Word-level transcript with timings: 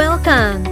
Welcome. 0.00 0.64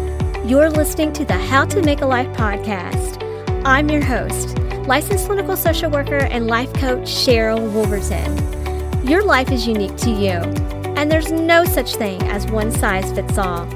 You're 0.48 0.70
listening 0.70 1.12
to 1.12 1.22
the 1.22 1.36
How 1.36 1.66
to 1.66 1.82
Make 1.82 2.00
a 2.00 2.06
Life 2.06 2.34
podcast. 2.34 3.22
I'm 3.62 3.90
your 3.90 4.02
host, 4.02 4.56
licensed 4.86 5.26
clinical 5.26 5.54
social 5.54 5.90
worker 5.90 6.16
and 6.16 6.46
life 6.46 6.72
coach 6.72 7.02
Sheryl 7.02 7.70
Wolverton. 7.70 9.06
Your 9.06 9.22
life 9.22 9.52
is 9.52 9.66
unique 9.66 9.98
to 9.98 10.10
you, 10.10 10.40
and 10.96 11.12
there's 11.12 11.30
no 11.30 11.66
such 11.66 11.96
thing 11.96 12.22
as 12.22 12.46
one 12.46 12.72
size 12.72 13.12
fits 13.12 13.36
all. 13.36 13.66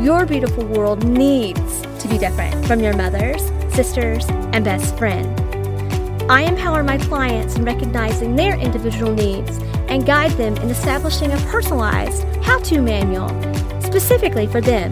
Your 0.00 0.26
beautiful 0.26 0.64
world 0.66 1.04
needs 1.04 1.82
to 2.00 2.08
be 2.08 2.18
different 2.18 2.66
from 2.66 2.80
your 2.80 2.96
mother's, 2.96 3.40
sister's, 3.72 4.26
and 4.52 4.64
best 4.64 4.98
friend. 4.98 5.40
I 6.28 6.42
empower 6.42 6.82
my 6.82 6.98
clients 6.98 7.54
in 7.54 7.64
recognizing 7.64 8.34
their 8.34 8.58
individual 8.58 9.14
needs 9.14 9.58
and 9.86 10.04
guide 10.04 10.32
them 10.32 10.56
in 10.56 10.70
establishing 10.70 11.30
a 11.30 11.36
personalized 11.52 12.24
how 12.42 12.58
to 12.62 12.82
manual 12.82 13.28
specifically 13.92 14.46
for 14.46 14.62
them. 14.62 14.90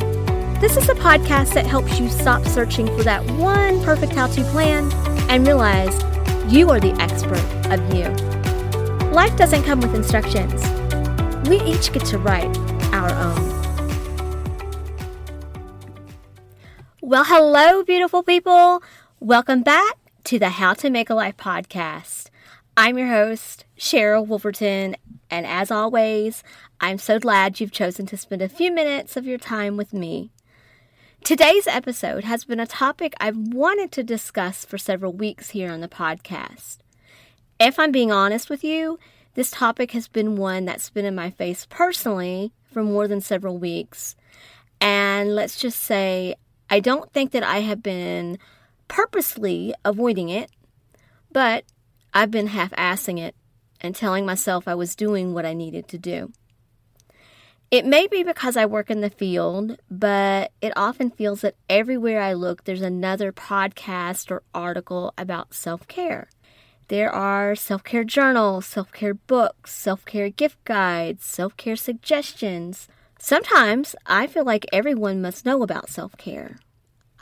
This 0.61 0.77
is 0.77 0.87
a 0.91 0.95
podcast 0.95 1.55
that 1.55 1.65
helps 1.65 1.99
you 1.99 2.11
stop 2.11 2.45
searching 2.45 2.85
for 2.85 3.03
that 3.03 3.25
one 3.31 3.83
perfect 3.83 4.13
how 4.13 4.27
to 4.27 4.43
plan 4.51 4.93
and 5.31 5.47
realize 5.47 5.95
you 6.53 6.69
are 6.69 6.79
the 6.79 6.93
expert 7.01 7.43
of 7.73 7.81
you. 7.95 8.11
Life 9.11 9.35
doesn't 9.39 9.63
come 9.63 9.81
with 9.81 9.95
instructions, 9.95 10.63
we 11.49 11.63
each 11.63 11.91
get 11.95 12.05
to 12.09 12.19
write 12.19 12.55
our 12.93 13.11
own. 13.11 13.49
Well, 17.01 17.25
hello, 17.25 17.83
beautiful 17.83 18.23
people. 18.23 18.83
Welcome 19.19 19.63
back 19.63 19.97
to 20.25 20.39
the 20.39 20.51
How 20.51 20.75
to 20.75 20.91
Make 20.91 21.09
a 21.09 21.15
Life 21.15 21.39
podcast. 21.39 22.29
I'm 22.77 22.99
your 22.99 23.09
host, 23.09 23.65
Sheryl 23.79 24.27
Wolverton, 24.27 24.95
and 25.31 25.47
as 25.47 25.71
always, 25.71 26.43
I'm 26.83 26.97
so 26.97 27.19
glad 27.19 27.61
you've 27.61 27.73
chosen 27.73 28.07
to 28.07 28.17
spend 28.17 28.41
a 28.41 28.49
few 28.49 28.73
minutes 28.73 29.15
of 29.15 29.27
your 29.27 29.37
time 29.37 29.77
with 29.77 29.93
me. 29.93 30.31
Today's 31.23 31.67
episode 31.67 32.25
has 32.25 32.47
been 32.47 32.59
a 32.59 32.67
topic 32.67 33.13
I've 33.21 33.37
wanted 33.37 33.93
to 33.93 34.03
discuss 34.03 34.65
for 34.65 34.79
several 34.79 35.13
weeks 35.13 35.51
here 35.51 35.71
on 35.71 35.83
the 35.83 35.89
podcast. 35.89 36.79
If 37.59 37.79
I'm 37.79 37.93
being 37.93 38.11
honest 38.11 38.49
with 38.49 38.65
you, 38.65 38.99
this 39.35 39.51
topic 39.51 39.91
has 39.91 40.09
been 40.09 40.37
one 40.37 40.65
that's 40.65 40.89
been 40.89 41.05
in 41.05 41.15
my 41.15 41.29
face 41.29 41.67
personally 41.69 42.51
for 42.73 42.83
more 42.83 43.07
than 43.07 43.21
several 43.21 43.59
weeks. 43.59 44.17
And 44.81 45.35
let's 45.35 45.59
just 45.59 45.83
say, 45.83 46.35
I 46.71 46.81
don't 46.81 47.13
think 47.13 47.33
that 47.33 47.43
I 47.43 47.59
have 47.59 47.83
been 47.83 48.39
purposely 48.89 49.75
avoiding 49.85 50.31
it, 50.31 50.51
but 51.31 51.65
I've 52.15 52.31
been 52.31 52.47
half 52.47 52.71
assing 52.71 53.19
it 53.19 53.35
and 53.83 53.95
telling 53.95 54.25
myself 54.25 54.67
I 54.67 54.75
was 54.75 54.97
doing 54.97 55.35
what 55.35 55.45
I 55.45 55.53
needed 55.53 55.87
to 55.89 55.99
do. 55.99 56.33
It 57.71 57.87
may 57.87 58.09
be 58.09 58.25
because 58.25 58.57
I 58.57 58.67
work 58.67 58.91
in 58.91 59.01
the 59.01 59.11
field, 59.11 59.77
but 59.89 60.51
it 60.61 60.73
often 60.75 61.09
feels 61.09 61.43
that 61.43 61.55
everywhere 61.69 62.21
I 62.21 62.33
look, 62.33 62.65
there's 62.65 62.83
another 62.83 63.31
podcast 63.31 64.29
or 64.33 64.43
article 64.53 65.15
about 65.17 65.55
self 65.55 65.87
care. 65.87 66.29
There 66.89 67.13
are 67.13 67.55
self 67.55 67.85
care 67.85 68.03
journals, 68.03 68.67
self 68.67 68.91
care 68.91 69.15
books, 69.15 69.73
self 69.73 70.05
care 70.05 70.31
gift 70.31 70.65
guides, 70.65 71.25
self 71.25 71.57
care 71.57 71.77
suggestions. 71.77 72.89
Sometimes 73.21 73.95
I 74.05 74.27
feel 74.27 74.45
like 74.45 74.67
everyone 74.73 75.23
must 75.23 75.47
know 75.47 75.63
about 75.63 75.91
self 75.91 76.17
care. 76.17 76.57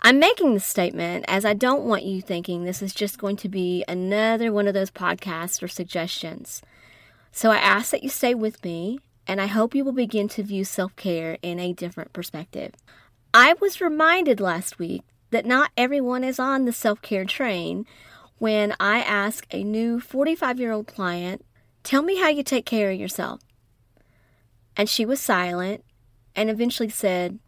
I'm 0.00 0.18
making 0.18 0.54
this 0.54 0.64
statement 0.64 1.26
as 1.28 1.44
I 1.44 1.52
don't 1.52 1.84
want 1.84 2.04
you 2.04 2.22
thinking 2.22 2.64
this 2.64 2.80
is 2.80 2.94
just 2.94 3.18
going 3.18 3.36
to 3.38 3.50
be 3.50 3.84
another 3.86 4.50
one 4.50 4.66
of 4.66 4.72
those 4.72 4.90
podcasts 4.90 5.62
or 5.62 5.68
suggestions. 5.68 6.62
So 7.32 7.50
I 7.50 7.58
ask 7.58 7.90
that 7.90 8.02
you 8.02 8.08
stay 8.08 8.34
with 8.34 8.64
me 8.64 9.00
and 9.28 9.40
I 9.40 9.46
hope 9.46 9.74
you 9.74 9.84
will 9.84 9.92
begin 9.92 10.26
to 10.28 10.42
view 10.42 10.64
self 10.64 10.96
care 10.96 11.36
in 11.42 11.60
a 11.60 11.74
different 11.74 12.14
perspective. 12.14 12.72
I 13.34 13.54
was 13.60 13.80
reminded 13.80 14.40
last 14.40 14.78
week 14.78 15.02
that 15.30 15.44
not 15.44 15.70
everyone 15.76 16.24
is 16.24 16.38
on 16.38 16.64
the 16.64 16.72
self 16.72 17.02
care 17.02 17.26
train 17.26 17.86
when 18.38 18.74
I 18.80 19.00
asked 19.00 19.52
a 19.52 19.62
new 19.62 20.00
45 20.00 20.58
year 20.58 20.72
old 20.72 20.86
client, 20.86 21.44
Tell 21.82 22.02
me 22.02 22.18
how 22.18 22.28
you 22.28 22.42
take 22.42 22.66
care 22.66 22.90
of 22.90 22.98
yourself. 22.98 23.40
And 24.76 24.88
she 24.88 25.04
was 25.04 25.20
silent 25.20 25.84
and 26.34 26.48
eventually 26.48 26.88
said, 26.88 27.38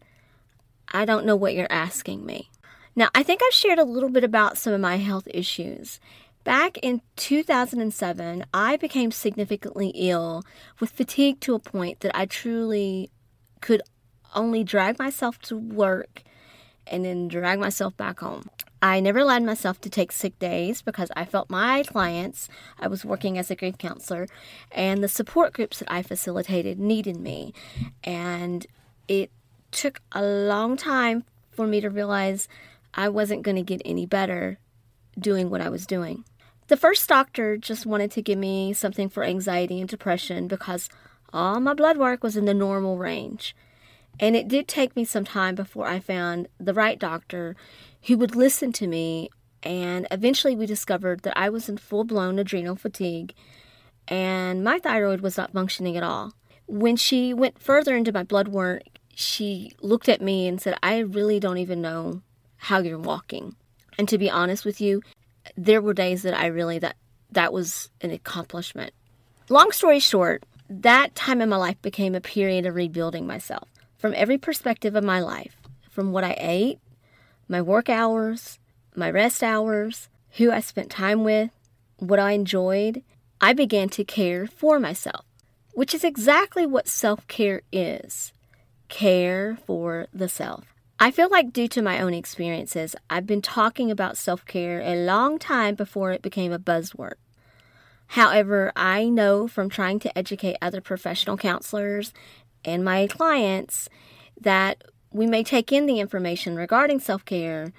I 0.87 1.05
don't 1.05 1.25
know 1.25 1.35
what 1.35 1.53
you're 1.53 1.71
asking 1.71 2.25
me. 2.25 2.49
Now, 2.95 3.09
I 3.15 3.23
think 3.23 3.41
I've 3.41 3.53
shared 3.53 3.79
a 3.79 3.85
little 3.85 4.09
bit 4.09 4.23
about 4.23 4.57
some 4.57 4.73
of 4.73 4.81
my 4.81 4.97
health 4.97 5.27
issues, 5.33 5.99
Back 6.43 6.79
in 6.79 7.01
2007, 7.17 8.45
I 8.51 8.75
became 8.77 9.11
significantly 9.11 9.91
ill 9.93 10.43
with 10.79 10.89
fatigue 10.89 11.39
to 11.41 11.53
a 11.53 11.59
point 11.59 11.99
that 11.99 12.17
I 12.17 12.25
truly 12.25 13.11
could 13.61 13.83
only 14.33 14.63
drag 14.63 14.97
myself 14.97 15.37
to 15.39 15.57
work 15.57 16.23
and 16.87 17.05
then 17.05 17.27
drag 17.27 17.59
myself 17.59 17.95
back 17.95 18.21
home. 18.21 18.49
I 18.81 18.99
never 18.99 19.19
allowed 19.19 19.43
myself 19.43 19.79
to 19.81 19.89
take 19.91 20.11
sick 20.11 20.39
days 20.39 20.81
because 20.81 21.11
I 21.15 21.25
felt 21.25 21.51
my 21.51 21.83
clients, 21.83 22.49
I 22.79 22.87
was 22.87 23.05
working 23.05 23.37
as 23.37 23.51
a 23.51 23.55
grief 23.55 23.77
counselor, 23.77 24.27
and 24.71 25.03
the 25.03 25.07
support 25.07 25.53
groups 25.53 25.77
that 25.79 25.91
I 25.91 26.01
facilitated 26.01 26.79
needed 26.79 27.17
me. 27.17 27.53
And 28.03 28.65
it 29.07 29.29
took 29.69 30.01
a 30.11 30.23
long 30.23 30.75
time 30.75 31.23
for 31.51 31.67
me 31.67 31.81
to 31.81 31.89
realize 31.89 32.47
I 32.95 33.09
wasn't 33.09 33.43
going 33.43 33.57
to 33.57 33.61
get 33.61 33.83
any 33.85 34.07
better 34.07 34.57
doing 35.19 35.51
what 35.51 35.61
I 35.61 35.69
was 35.69 35.85
doing. 35.85 36.25
The 36.67 36.77
first 36.77 37.07
doctor 37.09 37.57
just 37.57 37.85
wanted 37.85 38.11
to 38.11 38.21
give 38.21 38.37
me 38.37 38.73
something 38.73 39.09
for 39.09 39.23
anxiety 39.23 39.79
and 39.79 39.89
depression 39.89 40.47
because 40.47 40.89
all 41.33 41.59
my 41.59 41.73
blood 41.73 41.97
work 41.97 42.23
was 42.23 42.37
in 42.37 42.45
the 42.45 42.53
normal 42.53 42.97
range. 42.97 43.55
And 44.19 44.35
it 44.35 44.47
did 44.47 44.67
take 44.67 44.95
me 44.95 45.05
some 45.05 45.25
time 45.25 45.55
before 45.55 45.87
I 45.87 45.99
found 45.99 46.47
the 46.59 46.73
right 46.73 46.99
doctor 46.99 47.55
who 48.03 48.17
would 48.17 48.35
listen 48.35 48.71
to 48.73 48.87
me. 48.87 49.29
And 49.63 50.07
eventually, 50.11 50.55
we 50.55 50.65
discovered 50.65 51.21
that 51.21 51.37
I 51.37 51.49
was 51.49 51.69
in 51.69 51.77
full 51.77 52.03
blown 52.03 52.39
adrenal 52.39 52.75
fatigue 52.75 53.33
and 54.07 54.63
my 54.63 54.79
thyroid 54.79 55.21
was 55.21 55.37
not 55.37 55.53
functioning 55.53 55.97
at 55.97 56.03
all. 56.03 56.33
When 56.67 56.95
she 56.95 57.33
went 57.33 57.59
further 57.59 57.95
into 57.95 58.11
my 58.11 58.23
blood 58.23 58.49
work, 58.49 58.83
she 59.15 59.71
looked 59.81 60.09
at 60.09 60.21
me 60.21 60.47
and 60.47 60.61
said, 60.61 60.77
I 60.81 60.99
really 60.99 61.39
don't 61.39 61.57
even 61.57 61.81
know 61.81 62.21
how 62.57 62.79
you're 62.79 62.99
walking. 62.99 63.55
And 63.97 64.07
to 64.09 64.17
be 64.17 64.29
honest 64.29 64.65
with 64.65 64.81
you, 64.81 65.01
there 65.57 65.81
were 65.81 65.93
days 65.93 66.23
that 66.23 66.37
I 66.37 66.47
really 66.47 66.79
that 66.79 66.95
that 67.31 67.53
was 67.53 67.89
an 68.01 68.11
accomplishment. 68.11 68.93
Long 69.49 69.71
story 69.71 69.99
short, 69.99 70.43
that 70.69 71.15
time 71.15 71.41
in 71.41 71.49
my 71.49 71.57
life 71.57 71.81
became 71.81 72.15
a 72.15 72.21
period 72.21 72.65
of 72.65 72.75
rebuilding 72.75 73.25
myself 73.27 73.67
from 73.97 74.13
every 74.15 74.37
perspective 74.37 74.95
of 74.95 75.03
my 75.03 75.19
life, 75.19 75.55
from 75.89 76.11
what 76.11 76.23
I 76.23 76.35
ate, 76.39 76.79
my 77.47 77.61
work 77.61 77.89
hours, 77.89 78.59
my 78.95 79.09
rest 79.09 79.43
hours, 79.43 80.09
who 80.37 80.51
I 80.51 80.59
spent 80.59 80.89
time 80.89 81.23
with, 81.23 81.51
what 81.97 82.19
I 82.19 82.31
enjoyed. 82.31 83.03
I 83.39 83.53
began 83.53 83.89
to 83.89 84.03
care 84.03 84.47
for 84.47 84.79
myself, 84.79 85.25
which 85.73 85.93
is 85.93 86.03
exactly 86.03 86.65
what 86.65 86.87
self 86.87 87.27
care 87.27 87.61
is 87.71 88.33
care 88.91 89.57
for 89.65 90.07
the 90.13 90.29
self. 90.29 90.65
I 91.03 91.09
feel 91.09 91.29
like, 91.31 91.51
due 91.51 91.67
to 91.69 91.81
my 91.81 91.99
own 91.99 92.13
experiences, 92.13 92.95
I've 93.09 93.25
been 93.25 93.41
talking 93.41 93.89
about 93.89 94.17
self 94.17 94.45
care 94.45 94.81
a 94.81 95.03
long 95.03 95.39
time 95.39 95.73
before 95.73 96.11
it 96.11 96.21
became 96.21 96.51
a 96.51 96.59
buzzword. 96.59 97.15
However, 98.05 98.71
I 98.75 99.09
know 99.09 99.47
from 99.47 99.67
trying 99.67 99.97
to 100.01 100.15
educate 100.15 100.57
other 100.61 100.79
professional 100.79 101.37
counselors 101.37 102.13
and 102.63 102.85
my 102.85 103.07
clients 103.07 103.89
that 104.39 104.83
we 105.11 105.25
may 105.25 105.43
take 105.43 105.71
in 105.71 105.87
the 105.87 105.99
information 105.99 106.55
regarding 106.55 106.99
self 106.99 107.25
care, 107.25 107.73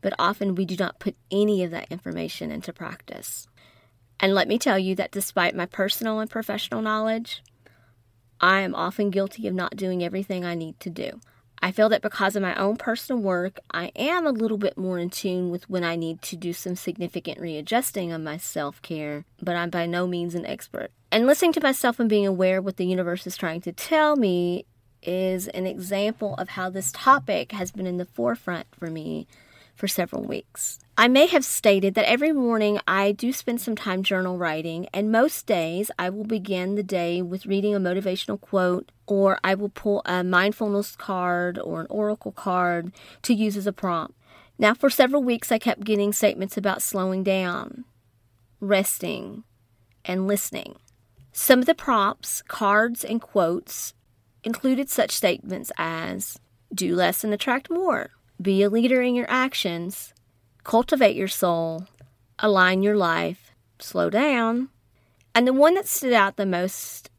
but 0.00 0.14
often 0.18 0.54
we 0.54 0.64
do 0.64 0.76
not 0.76 0.98
put 0.98 1.14
any 1.30 1.62
of 1.62 1.72
that 1.72 1.92
information 1.92 2.50
into 2.50 2.72
practice. 2.72 3.46
And 4.18 4.32
let 4.32 4.48
me 4.48 4.58
tell 4.58 4.78
you 4.78 4.94
that 4.94 5.12
despite 5.12 5.54
my 5.54 5.66
personal 5.66 6.20
and 6.20 6.30
professional 6.30 6.80
knowledge, 6.80 7.42
I 8.40 8.60
am 8.60 8.74
often 8.74 9.10
guilty 9.10 9.46
of 9.46 9.52
not 9.52 9.76
doing 9.76 10.02
everything 10.02 10.46
I 10.46 10.54
need 10.54 10.80
to 10.80 10.88
do. 10.88 11.20
I 11.64 11.70
feel 11.70 11.88
that 11.90 12.02
because 12.02 12.34
of 12.34 12.42
my 12.42 12.56
own 12.56 12.76
personal 12.76 13.22
work, 13.22 13.60
I 13.70 13.92
am 13.94 14.26
a 14.26 14.32
little 14.32 14.58
bit 14.58 14.76
more 14.76 14.98
in 14.98 15.10
tune 15.10 15.50
with 15.50 15.70
when 15.70 15.84
I 15.84 15.94
need 15.94 16.20
to 16.22 16.36
do 16.36 16.52
some 16.52 16.74
significant 16.74 17.38
readjusting 17.38 18.10
of 18.10 18.20
my 18.20 18.36
self 18.36 18.82
care, 18.82 19.24
but 19.40 19.54
I'm 19.54 19.70
by 19.70 19.86
no 19.86 20.08
means 20.08 20.34
an 20.34 20.44
expert. 20.44 20.90
And 21.12 21.24
listening 21.24 21.52
to 21.52 21.60
myself 21.60 22.00
and 22.00 22.08
being 22.08 22.26
aware 22.26 22.58
of 22.58 22.64
what 22.64 22.78
the 22.78 22.86
universe 22.86 23.28
is 23.28 23.36
trying 23.36 23.60
to 23.60 23.72
tell 23.72 24.16
me 24.16 24.66
is 25.04 25.46
an 25.48 25.66
example 25.66 26.34
of 26.34 26.50
how 26.50 26.68
this 26.68 26.90
topic 26.90 27.52
has 27.52 27.70
been 27.70 27.86
in 27.86 27.96
the 27.96 28.04
forefront 28.06 28.66
for 28.76 28.90
me 28.90 29.28
for 29.76 29.86
several 29.86 30.24
weeks. 30.24 30.80
I 30.96 31.08
may 31.08 31.26
have 31.26 31.44
stated 31.44 31.94
that 31.94 32.04
every 32.04 32.32
morning 32.32 32.78
I 32.86 33.12
do 33.12 33.32
spend 33.32 33.62
some 33.62 33.74
time 33.74 34.02
journal 34.02 34.36
writing, 34.36 34.88
and 34.92 35.10
most 35.10 35.46
days 35.46 35.90
I 35.98 36.10
will 36.10 36.24
begin 36.24 36.74
the 36.74 36.82
day 36.82 37.22
with 37.22 37.46
reading 37.46 37.74
a 37.74 37.80
motivational 37.80 38.38
quote, 38.38 38.92
or 39.06 39.40
I 39.42 39.54
will 39.54 39.70
pull 39.70 40.02
a 40.04 40.22
mindfulness 40.22 40.94
card 40.96 41.58
or 41.58 41.80
an 41.80 41.86
oracle 41.88 42.32
card 42.32 42.92
to 43.22 43.32
use 43.32 43.56
as 43.56 43.66
a 43.66 43.72
prompt. 43.72 44.14
Now, 44.58 44.74
for 44.74 44.90
several 44.90 45.22
weeks, 45.22 45.50
I 45.50 45.58
kept 45.58 45.84
getting 45.84 46.12
statements 46.12 46.58
about 46.58 46.82
slowing 46.82 47.24
down, 47.24 47.84
resting, 48.60 49.44
and 50.04 50.28
listening. 50.28 50.76
Some 51.32 51.60
of 51.60 51.66
the 51.66 51.74
prompts, 51.74 52.42
cards, 52.42 53.02
and 53.02 53.20
quotes 53.20 53.94
included 54.44 54.90
such 54.90 55.12
statements 55.12 55.72
as 55.78 56.38
do 56.74 56.94
less 56.94 57.24
and 57.24 57.32
attract 57.32 57.70
more. 57.70 58.10
Be 58.40 58.62
a 58.62 58.68
leader 58.68 59.00
in 59.00 59.14
your 59.14 59.30
actions. 59.30 60.12
Cultivate 60.64 61.16
your 61.16 61.28
soul. 61.28 61.86
Align 62.38 62.82
your 62.82 62.96
life. 62.96 63.52
Slow 63.78 64.10
down. 64.10 64.68
And 65.34 65.46
the 65.46 65.52
one 65.52 65.74
that 65.74 65.88
stood 65.88 66.12
out 66.12 66.36
the 66.36 66.46
most 66.46 67.10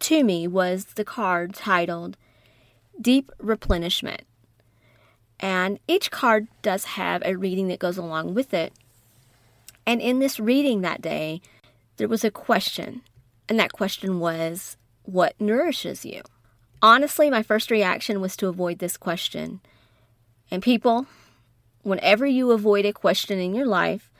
to 0.00 0.24
me 0.24 0.46
was 0.46 0.84
the 0.84 1.04
card 1.04 1.54
titled 1.54 2.16
Deep 3.00 3.30
Replenishment. 3.38 4.22
And 5.38 5.78
each 5.86 6.10
card 6.10 6.48
does 6.62 6.84
have 6.84 7.22
a 7.24 7.36
reading 7.36 7.68
that 7.68 7.78
goes 7.78 7.98
along 7.98 8.34
with 8.34 8.54
it. 8.54 8.72
And 9.86 10.00
in 10.00 10.18
this 10.18 10.40
reading 10.40 10.80
that 10.80 11.02
day, 11.02 11.40
there 11.96 12.08
was 12.08 12.24
a 12.24 12.30
question. 12.30 13.02
And 13.48 13.58
that 13.58 13.72
question 13.72 14.18
was, 14.18 14.76
What 15.04 15.34
nourishes 15.40 16.04
you? 16.04 16.22
Honestly, 16.82 17.30
my 17.30 17.42
first 17.42 17.70
reaction 17.70 18.20
was 18.20 18.36
to 18.36 18.48
avoid 18.48 18.78
this 18.78 18.96
question. 18.96 19.60
And 20.50 20.62
people, 20.62 21.06
whenever 21.86 22.26
you 22.26 22.50
avoid 22.50 22.84
a 22.84 22.92
question 22.92 23.38
in 23.38 23.54
your 23.54 23.64
life, 23.64 24.10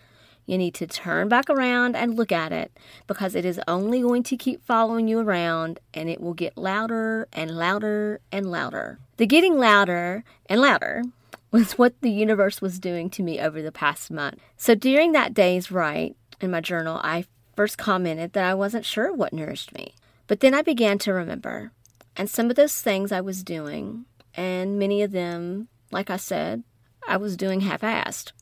you 0.46 0.56
need 0.56 0.74
to 0.74 0.86
turn 0.86 1.28
back 1.28 1.50
around 1.50 1.96
and 1.96 2.14
look 2.14 2.30
at 2.30 2.52
it 2.52 2.70
because 3.08 3.34
it 3.34 3.44
is 3.44 3.60
only 3.66 4.00
going 4.00 4.22
to 4.22 4.36
keep 4.36 4.64
following 4.64 5.08
you 5.08 5.18
around 5.18 5.80
and 5.92 6.08
it 6.08 6.20
will 6.20 6.34
get 6.34 6.56
louder 6.56 7.26
and 7.32 7.50
louder 7.50 8.20
and 8.30 8.50
louder. 8.50 9.00
The 9.16 9.26
getting 9.26 9.58
louder 9.58 10.22
and 10.48 10.60
louder 10.60 11.02
was 11.50 11.72
what 11.72 12.00
the 12.00 12.10
universe 12.10 12.62
was 12.62 12.78
doing 12.78 13.10
to 13.10 13.22
me 13.24 13.40
over 13.40 13.60
the 13.60 13.72
past 13.72 14.10
month. 14.10 14.38
So 14.56 14.76
during 14.76 15.10
that 15.12 15.34
day's 15.34 15.72
write 15.72 16.16
in 16.40 16.52
my 16.52 16.60
journal, 16.60 17.00
I 17.02 17.24
first 17.56 17.78
commented 17.78 18.32
that 18.34 18.44
I 18.44 18.54
wasn't 18.54 18.84
sure 18.84 19.12
what 19.12 19.32
nourished 19.32 19.74
me. 19.74 19.94
But 20.28 20.40
then 20.40 20.54
I 20.54 20.62
began 20.62 20.98
to 20.98 21.12
remember. 21.12 21.72
And 22.16 22.30
some 22.30 22.48
of 22.48 22.56
those 22.56 22.80
things 22.80 23.10
I 23.10 23.20
was 23.20 23.42
doing, 23.42 24.04
and 24.34 24.78
many 24.78 25.02
of 25.02 25.12
them, 25.12 25.68
like 25.90 26.10
I 26.10 26.16
said, 26.16 26.62
I 27.06 27.16
was 27.16 27.36
doing 27.36 27.60
half 27.60 27.82
assed. 27.82 28.32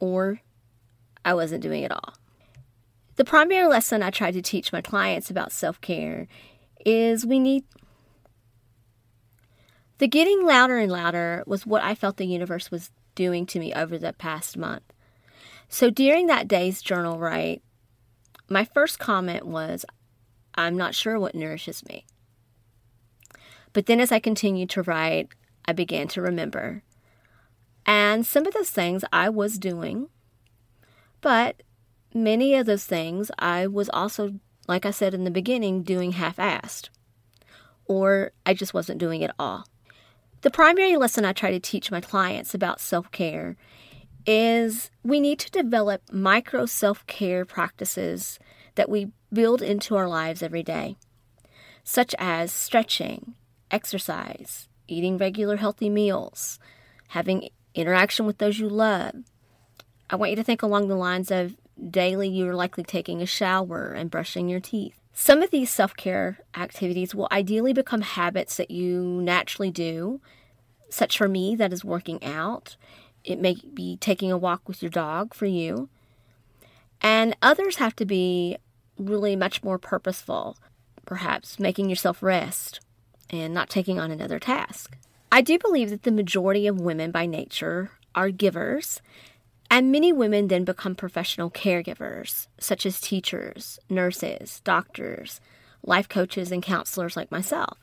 Or 0.00 0.40
I 1.24 1.34
wasn't 1.34 1.62
doing 1.62 1.82
it 1.82 1.92
all. 1.92 2.14
The 3.16 3.24
primary 3.24 3.66
lesson 3.66 4.02
I 4.02 4.10
try 4.10 4.30
to 4.30 4.40
teach 4.40 4.72
my 4.72 4.80
clients 4.80 5.28
about 5.30 5.52
self 5.52 5.80
care 5.80 6.28
is 6.86 7.26
we 7.26 7.38
need. 7.38 7.64
The 9.98 10.06
getting 10.06 10.46
louder 10.46 10.78
and 10.78 10.92
louder 10.92 11.42
was 11.46 11.66
what 11.66 11.82
I 11.82 11.96
felt 11.96 12.16
the 12.16 12.26
universe 12.26 12.70
was 12.70 12.92
doing 13.16 13.46
to 13.46 13.58
me 13.58 13.74
over 13.74 13.98
the 13.98 14.12
past 14.12 14.56
month. 14.56 14.84
So 15.68 15.90
during 15.90 16.28
that 16.28 16.46
day's 16.46 16.80
journal 16.80 17.18
write, 17.18 17.62
my 18.48 18.64
first 18.64 18.98
comment 18.98 19.44
was, 19.44 19.84
I'm 20.54 20.76
not 20.76 20.94
sure 20.94 21.18
what 21.18 21.34
nourishes 21.34 21.84
me. 21.86 22.06
But 23.72 23.86
then 23.86 24.00
as 24.00 24.12
I 24.12 24.20
continued 24.20 24.70
to 24.70 24.82
write, 24.82 25.28
I 25.66 25.72
began 25.72 26.08
to 26.08 26.22
remember. 26.22 26.82
And 27.88 28.24
some 28.24 28.46
of 28.46 28.54
those 28.54 28.70
things 28.70 29.02
I 29.12 29.28
was 29.28 29.58
doing 29.58 30.08
but 31.20 31.62
many 32.14 32.54
of 32.54 32.66
those 32.66 32.86
things 32.86 33.30
I 33.38 33.66
was 33.66 33.88
also, 33.90 34.34
like 34.66 34.86
I 34.86 34.90
said 34.90 35.14
in 35.14 35.24
the 35.24 35.30
beginning, 35.30 35.82
doing 35.82 36.12
half 36.12 36.36
assed. 36.36 36.88
Or 37.86 38.32
I 38.44 38.54
just 38.54 38.74
wasn't 38.74 39.00
doing 39.00 39.22
it 39.22 39.30
all. 39.38 39.66
The 40.42 40.50
primary 40.50 40.96
lesson 40.96 41.24
I 41.24 41.32
try 41.32 41.50
to 41.50 41.58
teach 41.58 41.90
my 41.90 42.00
clients 42.00 42.54
about 42.54 42.80
self 42.80 43.10
care 43.10 43.56
is 44.26 44.90
we 45.02 45.20
need 45.20 45.38
to 45.40 45.50
develop 45.50 46.02
micro 46.12 46.66
self 46.66 47.04
care 47.06 47.44
practices 47.44 48.38
that 48.76 48.88
we 48.88 49.10
build 49.32 49.62
into 49.62 49.96
our 49.96 50.08
lives 50.08 50.42
every 50.42 50.62
day, 50.62 50.96
such 51.82 52.14
as 52.18 52.52
stretching, 52.52 53.34
exercise, 53.70 54.68
eating 54.86 55.18
regular 55.18 55.56
healthy 55.56 55.90
meals, 55.90 56.60
having 57.08 57.48
interaction 57.74 58.26
with 58.26 58.38
those 58.38 58.58
you 58.58 58.68
love, 58.68 59.14
I 60.10 60.16
want 60.16 60.30
you 60.30 60.36
to 60.36 60.44
think 60.44 60.62
along 60.62 60.88
the 60.88 60.96
lines 60.96 61.30
of 61.30 61.56
daily 61.90 62.28
you're 62.28 62.54
likely 62.54 62.84
taking 62.84 63.22
a 63.22 63.26
shower 63.26 63.92
and 63.92 64.10
brushing 64.10 64.48
your 64.48 64.60
teeth. 64.60 64.98
Some 65.12 65.42
of 65.42 65.50
these 65.50 65.70
self 65.70 65.96
care 65.96 66.38
activities 66.56 67.14
will 67.14 67.28
ideally 67.32 67.72
become 67.72 68.02
habits 68.02 68.56
that 68.56 68.70
you 68.70 69.02
naturally 69.22 69.70
do, 69.70 70.20
such 70.88 71.18
for 71.18 71.28
me, 71.28 71.56
that 71.56 71.72
is 71.72 71.84
working 71.84 72.22
out. 72.24 72.76
It 73.24 73.40
may 73.40 73.56
be 73.74 73.96
taking 73.96 74.30
a 74.30 74.38
walk 74.38 74.68
with 74.68 74.82
your 74.82 74.90
dog 74.90 75.34
for 75.34 75.46
you. 75.46 75.88
And 77.00 77.36
others 77.42 77.76
have 77.76 77.94
to 77.96 78.04
be 78.04 78.56
really 78.96 79.36
much 79.36 79.62
more 79.62 79.78
purposeful, 79.78 80.56
perhaps 81.04 81.58
making 81.58 81.90
yourself 81.90 82.22
rest 82.22 82.80
and 83.30 83.52
not 83.52 83.68
taking 83.68 83.98
on 83.98 84.10
another 84.10 84.38
task. 84.38 84.96
I 85.30 85.42
do 85.42 85.58
believe 85.58 85.90
that 85.90 86.04
the 86.04 86.10
majority 86.10 86.66
of 86.66 86.80
women 86.80 87.10
by 87.10 87.26
nature 87.26 87.90
are 88.14 88.30
givers 88.30 89.02
and 89.70 89.92
many 89.92 90.12
women 90.12 90.48
then 90.48 90.64
become 90.64 90.94
professional 90.94 91.50
caregivers, 91.50 92.46
such 92.58 92.86
as 92.86 93.00
teachers, 93.00 93.78
nurses, 93.90 94.60
doctors, 94.64 95.40
life 95.82 96.08
coaches, 96.08 96.50
and 96.50 96.62
counselors 96.62 97.16
like 97.16 97.30
myself. 97.30 97.78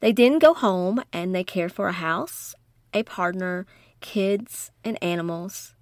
They 0.00 0.12
then 0.12 0.38
go 0.38 0.52
home 0.52 1.02
and 1.12 1.34
they 1.34 1.44
care 1.44 1.70
for 1.70 1.88
a 1.88 1.92
house, 1.92 2.54
a 2.92 3.02
partner, 3.02 3.66
kids, 4.00 4.70
and 4.84 5.02
animals. 5.02 5.74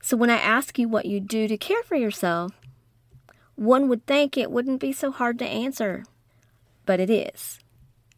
So 0.00 0.16
when 0.16 0.30
I 0.30 0.38
ask 0.38 0.78
you 0.78 0.88
what 0.88 1.04
you 1.04 1.20
do 1.20 1.46
to 1.46 1.58
care 1.58 1.82
for 1.82 1.96
yourself, 1.96 2.52
one 3.56 3.88
would 3.88 4.06
think 4.06 4.36
it 4.36 4.50
wouldn't 4.50 4.80
be 4.80 4.92
so 4.92 5.10
hard 5.10 5.38
to 5.40 5.44
answer, 5.44 6.04
but 6.86 7.00
it 7.00 7.10
is. 7.10 7.58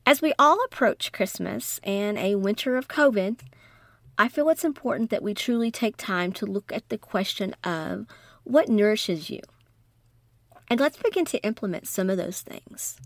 As 0.06 0.22
we 0.22 0.32
all 0.38 0.58
approach 0.64 1.12
Christmas 1.12 1.78
and 1.84 2.18
a 2.18 2.34
winter 2.34 2.76
of 2.76 2.88
COVID, 2.88 3.40
I 4.18 4.28
feel 4.28 4.48
it's 4.48 4.64
important 4.64 5.10
that 5.10 5.22
we 5.22 5.34
truly 5.34 5.70
take 5.70 5.96
time 5.96 6.32
to 6.32 6.46
look 6.46 6.72
at 6.72 6.88
the 6.88 6.98
question 6.98 7.54
of 7.62 8.06
what 8.44 8.68
nourishes 8.68 9.30
you. 9.30 9.40
And 10.68 10.80
let's 10.80 10.96
begin 10.96 11.24
to 11.26 11.42
implement 11.42 11.86
some 11.86 12.10
of 12.10 12.16
those 12.16 12.40
things. 12.40 12.98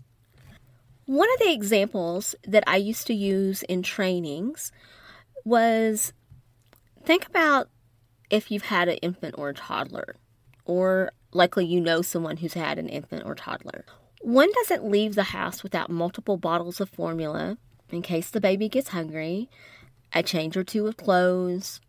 One 1.05 1.31
of 1.33 1.39
the 1.39 1.51
examples 1.51 2.33
that 2.47 2.63
I 2.65 2.77
used 2.77 3.07
to 3.07 3.13
use 3.13 3.63
in 3.63 3.83
trainings 3.83 4.71
was 5.43 6.13
think 7.03 7.27
about 7.27 7.69
if 8.29 8.49
you've 8.49 8.63
had 8.63 8.87
an 8.87 8.97
infant 8.97 9.35
or 9.37 9.49
a 9.49 9.53
toddler, 9.53 10.15
or 10.65 11.11
likely 11.31 11.65
you 11.65 11.79
know 11.79 12.01
someone 12.01 12.37
who's 12.37 12.53
had 12.53 12.79
an 12.79 12.89
infant 12.89 13.23
or 13.25 13.35
toddler. 13.35 13.85
One 14.21 14.51
doesn't 14.53 14.89
leave 14.89 15.15
the 15.15 15.23
house 15.23 15.63
without 15.63 15.89
multiple 15.89 16.37
bottles 16.37 16.81
of 16.81 16.89
formula 16.89 17.57
in 17.89 18.01
case 18.01 18.29
the 18.29 18.41
baby 18.41 18.67
gets 18.69 18.89
hungry, 18.89 19.49
a 20.13 20.23
change 20.23 20.57
or 20.57 20.63
two 20.63 20.87
of 20.87 20.97
clothes, 20.97 21.79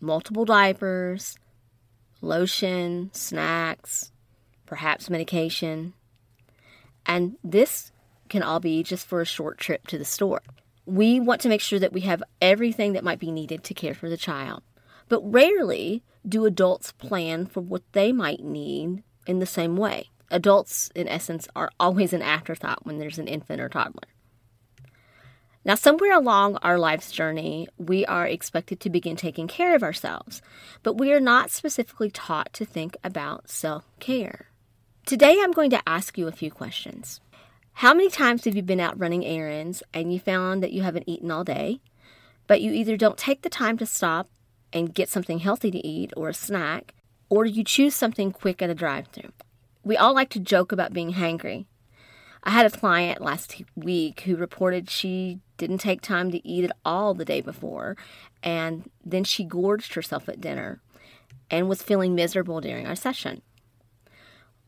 multiple 0.00 0.44
diapers, 0.44 1.36
lotion, 2.20 3.10
snacks, 3.12 4.12
perhaps 4.66 5.10
medication. 5.10 5.92
And 7.04 7.36
this 7.44 7.92
can 8.28 8.42
all 8.42 8.60
be 8.60 8.82
just 8.82 9.06
for 9.06 9.20
a 9.20 9.26
short 9.26 9.58
trip 9.58 9.86
to 9.88 9.98
the 9.98 10.04
store. 10.04 10.40
We 10.86 11.20
want 11.20 11.40
to 11.42 11.48
make 11.48 11.60
sure 11.60 11.78
that 11.78 11.92
we 11.92 12.00
have 12.02 12.22
everything 12.40 12.94
that 12.94 13.04
might 13.04 13.18
be 13.18 13.30
needed 13.30 13.62
to 13.64 13.74
care 13.74 13.94
for 13.94 14.08
the 14.08 14.16
child. 14.16 14.62
But 15.08 15.20
rarely 15.22 16.02
do 16.26 16.46
adults 16.46 16.92
plan 16.92 17.46
for 17.46 17.60
what 17.60 17.82
they 17.92 18.12
might 18.12 18.42
need 18.42 19.02
in 19.26 19.38
the 19.38 19.46
same 19.46 19.76
way. 19.76 20.08
Adults, 20.32 20.90
in 20.94 21.06
essence, 21.06 21.46
are 21.54 21.70
always 21.78 22.12
an 22.12 22.22
afterthought 22.22 22.84
when 22.84 22.98
there's 22.98 23.18
an 23.18 23.28
infant 23.28 23.60
or 23.60 23.68
toddler. 23.68 24.08
Now, 25.64 25.76
somewhere 25.76 26.16
along 26.16 26.56
our 26.56 26.78
life's 26.78 27.12
journey, 27.12 27.68
we 27.78 28.04
are 28.06 28.26
expected 28.26 28.80
to 28.80 28.90
begin 28.90 29.14
taking 29.14 29.46
care 29.46 29.76
of 29.76 29.82
ourselves, 29.84 30.42
but 30.82 30.98
we 30.98 31.12
are 31.12 31.20
not 31.20 31.50
specifically 31.50 32.10
taught 32.10 32.52
to 32.54 32.64
think 32.64 32.96
about 33.04 33.48
self 33.48 33.84
care. 34.00 34.48
Today, 35.06 35.38
I'm 35.40 35.52
going 35.52 35.70
to 35.70 35.88
ask 35.88 36.18
you 36.18 36.26
a 36.26 36.32
few 36.32 36.50
questions. 36.50 37.20
How 37.74 37.94
many 37.94 38.08
times 38.08 38.44
have 38.44 38.56
you 38.56 38.62
been 38.62 38.80
out 38.80 38.98
running 38.98 39.24
errands 39.24 39.82
and 39.94 40.12
you 40.12 40.18
found 40.18 40.62
that 40.62 40.72
you 40.72 40.82
haven't 40.82 41.08
eaten 41.08 41.30
all 41.30 41.44
day, 41.44 41.80
but 42.46 42.60
you 42.60 42.72
either 42.72 42.96
don't 42.96 43.18
take 43.18 43.42
the 43.42 43.50
time 43.50 43.78
to 43.78 43.86
stop 43.86 44.28
and 44.72 44.94
get 44.94 45.08
something 45.08 45.38
healthy 45.38 45.70
to 45.70 45.86
eat 45.86 46.12
or 46.16 46.30
a 46.30 46.34
snack, 46.34 46.94
or 47.28 47.44
you 47.44 47.62
choose 47.62 47.94
something 47.94 48.32
quick 48.32 48.62
at 48.62 48.70
a 48.70 48.74
drive 48.74 49.06
through? 49.08 49.32
We 49.84 49.96
all 49.96 50.14
like 50.14 50.30
to 50.30 50.40
joke 50.40 50.72
about 50.72 50.92
being 50.92 51.14
hangry, 51.14 51.66
I 52.44 52.50
had 52.50 52.66
a 52.66 52.76
client 52.76 53.20
last 53.20 53.62
week 53.76 54.22
who 54.22 54.36
reported 54.36 54.90
she 54.90 55.38
didn't 55.58 55.78
take 55.78 56.00
time 56.00 56.32
to 56.32 56.46
eat 56.46 56.64
at 56.64 56.76
all 56.84 57.14
the 57.14 57.24
day 57.24 57.40
before, 57.40 57.96
and 58.42 58.90
then 59.04 59.22
she 59.22 59.44
gorged 59.44 59.94
herself 59.94 60.28
at 60.28 60.40
dinner 60.40 60.80
and 61.50 61.68
was 61.68 61.82
feeling 61.82 62.14
miserable 62.14 62.60
during 62.60 62.86
our 62.86 62.96
session. 62.96 63.42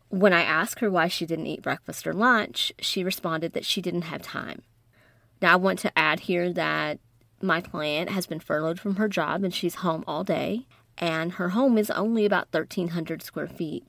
When 0.08 0.32
I 0.32 0.42
asked 0.42 0.78
her 0.78 0.90
why 0.90 1.08
she 1.08 1.26
didn't 1.26 1.48
eat 1.48 1.62
breakfast 1.62 2.06
or 2.06 2.12
lunch, 2.12 2.72
she 2.78 3.02
responded 3.02 3.54
that 3.54 3.64
she 3.64 3.80
didn't 3.80 4.02
have 4.02 4.22
time. 4.22 4.62
Now, 5.42 5.54
I 5.54 5.56
want 5.56 5.80
to 5.80 5.98
add 5.98 6.20
here 6.20 6.52
that 6.52 7.00
my 7.42 7.60
client 7.60 8.08
has 8.10 8.26
been 8.26 8.38
furloughed 8.38 8.78
from 8.78 8.96
her 8.96 9.08
job 9.08 9.42
and 9.42 9.52
she's 9.52 9.76
home 9.76 10.04
all 10.06 10.22
day, 10.22 10.68
and 10.96 11.32
her 11.32 11.48
home 11.48 11.76
is 11.76 11.90
only 11.90 12.24
about 12.24 12.52
1,300 12.52 13.20
square 13.20 13.48
feet 13.48 13.84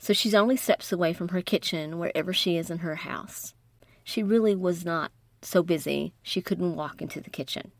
so 0.00 0.14
she's 0.14 0.34
only 0.34 0.56
steps 0.56 0.90
away 0.90 1.12
from 1.12 1.28
her 1.28 1.42
kitchen 1.42 1.98
wherever 1.98 2.32
she 2.32 2.56
is 2.56 2.70
in 2.70 2.78
her 2.78 2.96
house. 2.96 3.54
She 4.02 4.22
really 4.22 4.56
was 4.56 4.82
not 4.82 5.12
so 5.42 5.62
busy 5.62 6.14
she 6.22 6.40
couldn't 6.40 6.74
walk 6.74 7.02
into 7.02 7.20
the 7.20 7.28
kitchen. 7.28 7.70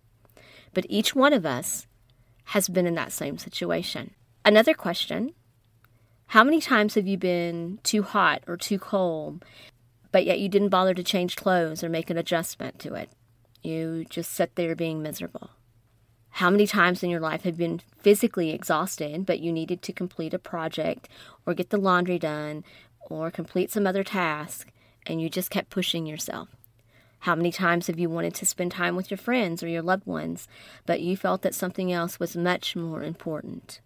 But 0.75 0.85
each 0.91 1.15
one 1.15 1.33
of 1.33 1.47
us 1.47 1.87
has 2.45 2.69
been 2.69 2.87
in 2.87 2.95
that 2.95 3.11
same 3.11 3.39
situation. 3.39 4.12
Another 4.45 4.75
question 4.75 5.33
How 6.27 6.45
many 6.45 6.61
times 6.61 6.95
have 6.95 7.07
you 7.07 7.17
been 7.17 7.79
too 7.83 8.03
hot 8.03 8.45
or 8.47 8.59
too 8.59 8.79
cold, 8.79 9.43
but 10.12 10.27
yet 10.27 10.41
you 10.41 10.50
didn't 10.50 10.69
bother 10.69 10.93
to 10.93 11.03
change 11.03 11.37
clothes 11.37 11.83
or 11.83 11.89
make 11.89 12.11
an 12.11 12.19
adjustment 12.19 12.79
to 12.81 12.95
it? 12.95 13.09
You 13.62 14.05
just 14.11 14.31
sat 14.33 14.57
there 14.57 14.77
being 14.77 15.03
miserable. 15.03 15.50
How 16.35 16.49
many 16.49 16.67
times 16.67 17.03
in 17.03 17.11
your 17.11 17.21
life 17.21 17.43
have 17.43 17.57
been 17.57 17.81
physically 17.99 18.51
exhausted, 18.51 19.27
but 19.27 19.41
you 19.41 19.53
needed 19.53 19.83
to 19.83 19.93
complete 19.93 20.33
a 20.33 20.39
project 20.39 21.09
or 21.45 21.55
get 21.55 21.71
the 21.71 21.77
laundry 21.77 22.19
done 22.19 22.65
or 23.01 23.31
complete 23.31 23.71
some 23.71 23.87
other 23.87 24.05
task, 24.05 24.73
and 25.07 25.21
you 25.21 25.29
just 25.29 25.51
kept 25.51 25.71
pushing 25.71 26.07
yourself? 26.07 26.49
How 27.25 27.35
many 27.35 27.53
times 27.53 27.89
have 27.89 27.99
you 27.99 28.09
wanted 28.09 28.35
to 28.37 28.47
spend 28.47 28.73
time 28.73 28.97
with 28.97 29.11
your 29.11 29.19
friends 29.19 29.63
or 29.63 29.69
your 29.69 29.83
loved 29.83 30.07
ones, 30.07 30.49
but 30.87 31.03
you 31.03 31.17
felt 31.17 31.43
that 31.43 31.55
something 31.55 31.93
else 31.93 32.19
was 32.19 32.37
much 32.37 32.75
more 32.75 33.03
important? 33.03 33.81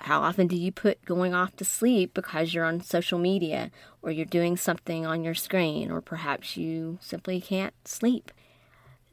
How 0.00 0.20
often 0.20 0.46
do 0.46 0.56
you 0.56 0.72
put 0.72 1.04
going 1.04 1.34
off 1.34 1.56
to 1.56 1.64
sleep 1.64 2.14
because 2.14 2.54
you're 2.54 2.64
on 2.64 2.80
social 2.80 3.18
media 3.18 3.70
or 4.00 4.10
you're 4.10 4.24
doing 4.24 4.56
something 4.56 5.04
on 5.04 5.24
your 5.24 5.34
screen, 5.34 5.90
or 5.90 6.00
perhaps 6.00 6.56
you 6.56 6.98
simply 7.02 7.40
can't 7.40 7.74
sleep? 7.84 8.30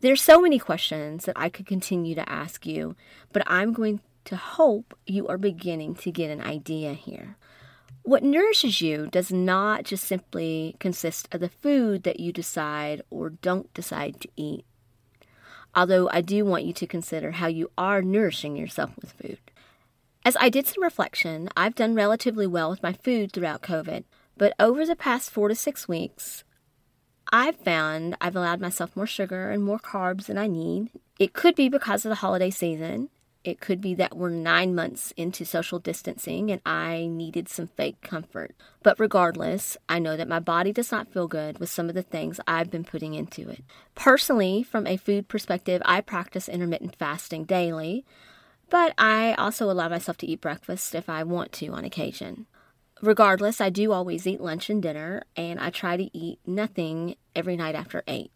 There's 0.04 0.22
so 0.22 0.42
many 0.42 0.60
questions 0.60 1.24
that 1.24 1.40
I 1.40 1.48
could 1.48 1.66
continue 1.66 2.14
to 2.14 2.30
ask 2.30 2.66
you, 2.66 2.98
but 3.32 3.42
I'm 3.48 3.72
going 3.72 4.02
to 4.26 4.36
hope 4.36 4.94
you 5.08 5.30
are 5.30 5.38
beginning 5.38 5.96
to 5.96 6.12
get 6.12 6.30
an 6.30 6.42
idea 6.42 6.92
here. 6.92 7.38
What 8.02 8.22
nourishes 8.22 8.82
you 8.82 9.08
does 9.08 9.32
not 9.32 9.86
just 9.86 10.04
simply 10.04 10.76
consist 10.78 11.34
of 11.34 11.40
the 11.40 11.48
food 11.48 12.04
that 12.04 12.20
you 12.20 12.34
decide 12.34 13.02
or 13.10 13.30
don't 13.30 13.74
decide 13.74 14.20
to 14.20 14.30
eat. 14.36 14.66
Although 15.74 16.10
I 16.12 16.20
do 16.20 16.44
want 16.44 16.66
you 16.66 16.74
to 16.74 16.86
consider 16.86 17.32
how 17.32 17.48
you 17.48 17.72
are 17.78 18.02
nourishing 18.02 18.58
yourself 18.58 18.92
with 19.02 19.14
food. 19.14 19.40
As 20.26 20.36
I 20.38 20.50
did 20.50 20.68
some 20.68 20.84
reflection, 20.84 21.48
I've 21.56 21.76
done 21.76 21.96
relatively 21.96 22.46
well 22.46 22.70
with 22.70 22.84
my 22.84 22.92
food 22.92 23.32
throughout 23.32 23.62
COVID, 23.62 24.04
but 24.36 24.54
over 24.60 24.86
the 24.86 24.98
past 24.98 25.30
four 25.32 25.48
to 25.48 25.56
six 25.56 25.88
weeks, 25.88 26.44
I've 27.32 27.56
found 27.56 28.16
I've 28.22 28.36
allowed 28.36 28.62
myself 28.62 28.96
more 28.96 29.08
sugar 29.08 29.50
and 29.50 29.64
more 29.64 29.80
carbs 29.80 30.26
than 30.26 30.38
I 30.38 30.48
need. 30.48 30.90
It 31.20 31.34
could 31.34 31.56
be 31.56 31.70
because 31.70 32.06
of 32.06 32.10
the 32.10 32.16
holiday 32.16 32.50
season. 32.50 33.10
It 33.44 33.60
could 33.60 33.82
be 33.82 33.94
that 33.96 34.16
we're 34.16 34.30
nine 34.30 34.74
months 34.74 35.12
into 35.18 35.44
social 35.44 35.78
distancing 35.78 36.50
and 36.50 36.62
I 36.66 37.08
needed 37.08 37.50
some 37.50 37.68
fake 37.68 38.02
comfort. 38.02 38.56
But 38.84 39.00
regardless, 39.00 39.76
I 39.90 40.00
know 40.00 40.16
that 40.16 40.30
my 40.30 40.40
body 40.40 40.72
does 40.72 40.92
not 40.92 41.12
feel 41.12 41.28
good 41.28 41.60
with 41.60 41.70
some 41.70 41.90
of 41.90 41.96
the 41.96 42.04
things 42.04 42.40
I've 42.48 42.72
been 42.72 42.86
putting 42.86 43.14
into 43.14 43.50
it. 43.50 43.64
Personally, 43.96 44.64
from 44.64 44.88
a 44.88 44.96
food 44.96 45.28
perspective, 45.28 45.82
I 45.84 46.00
practice 46.00 46.48
intermittent 46.48 46.96
fasting 46.96 47.44
daily, 47.44 48.06
but 48.70 48.94
I 48.98 49.34
also 49.34 49.70
allow 49.70 49.90
myself 49.90 50.18
to 50.20 50.28
eat 50.28 50.40
breakfast 50.40 50.96
if 50.96 51.10
I 51.10 51.24
want 51.24 51.52
to 51.54 51.68
on 51.68 51.84
occasion. 51.84 52.46
Regardless, 53.04 53.60
I 53.60 53.70
do 53.70 53.92
always 53.92 54.26
eat 54.26 54.40
lunch 54.40 54.70
and 54.70 54.82
dinner, 54.82 55.24
and 55.36 55.60
I 55.60 55.72
try 55.72 55.98
to 55.98 56.18
eat 56.18 56.40
nothing 56.46 57.18
every 57.36 57.58
night 57.58 57.76
after 57.76 58.02
8. 58.08 58.32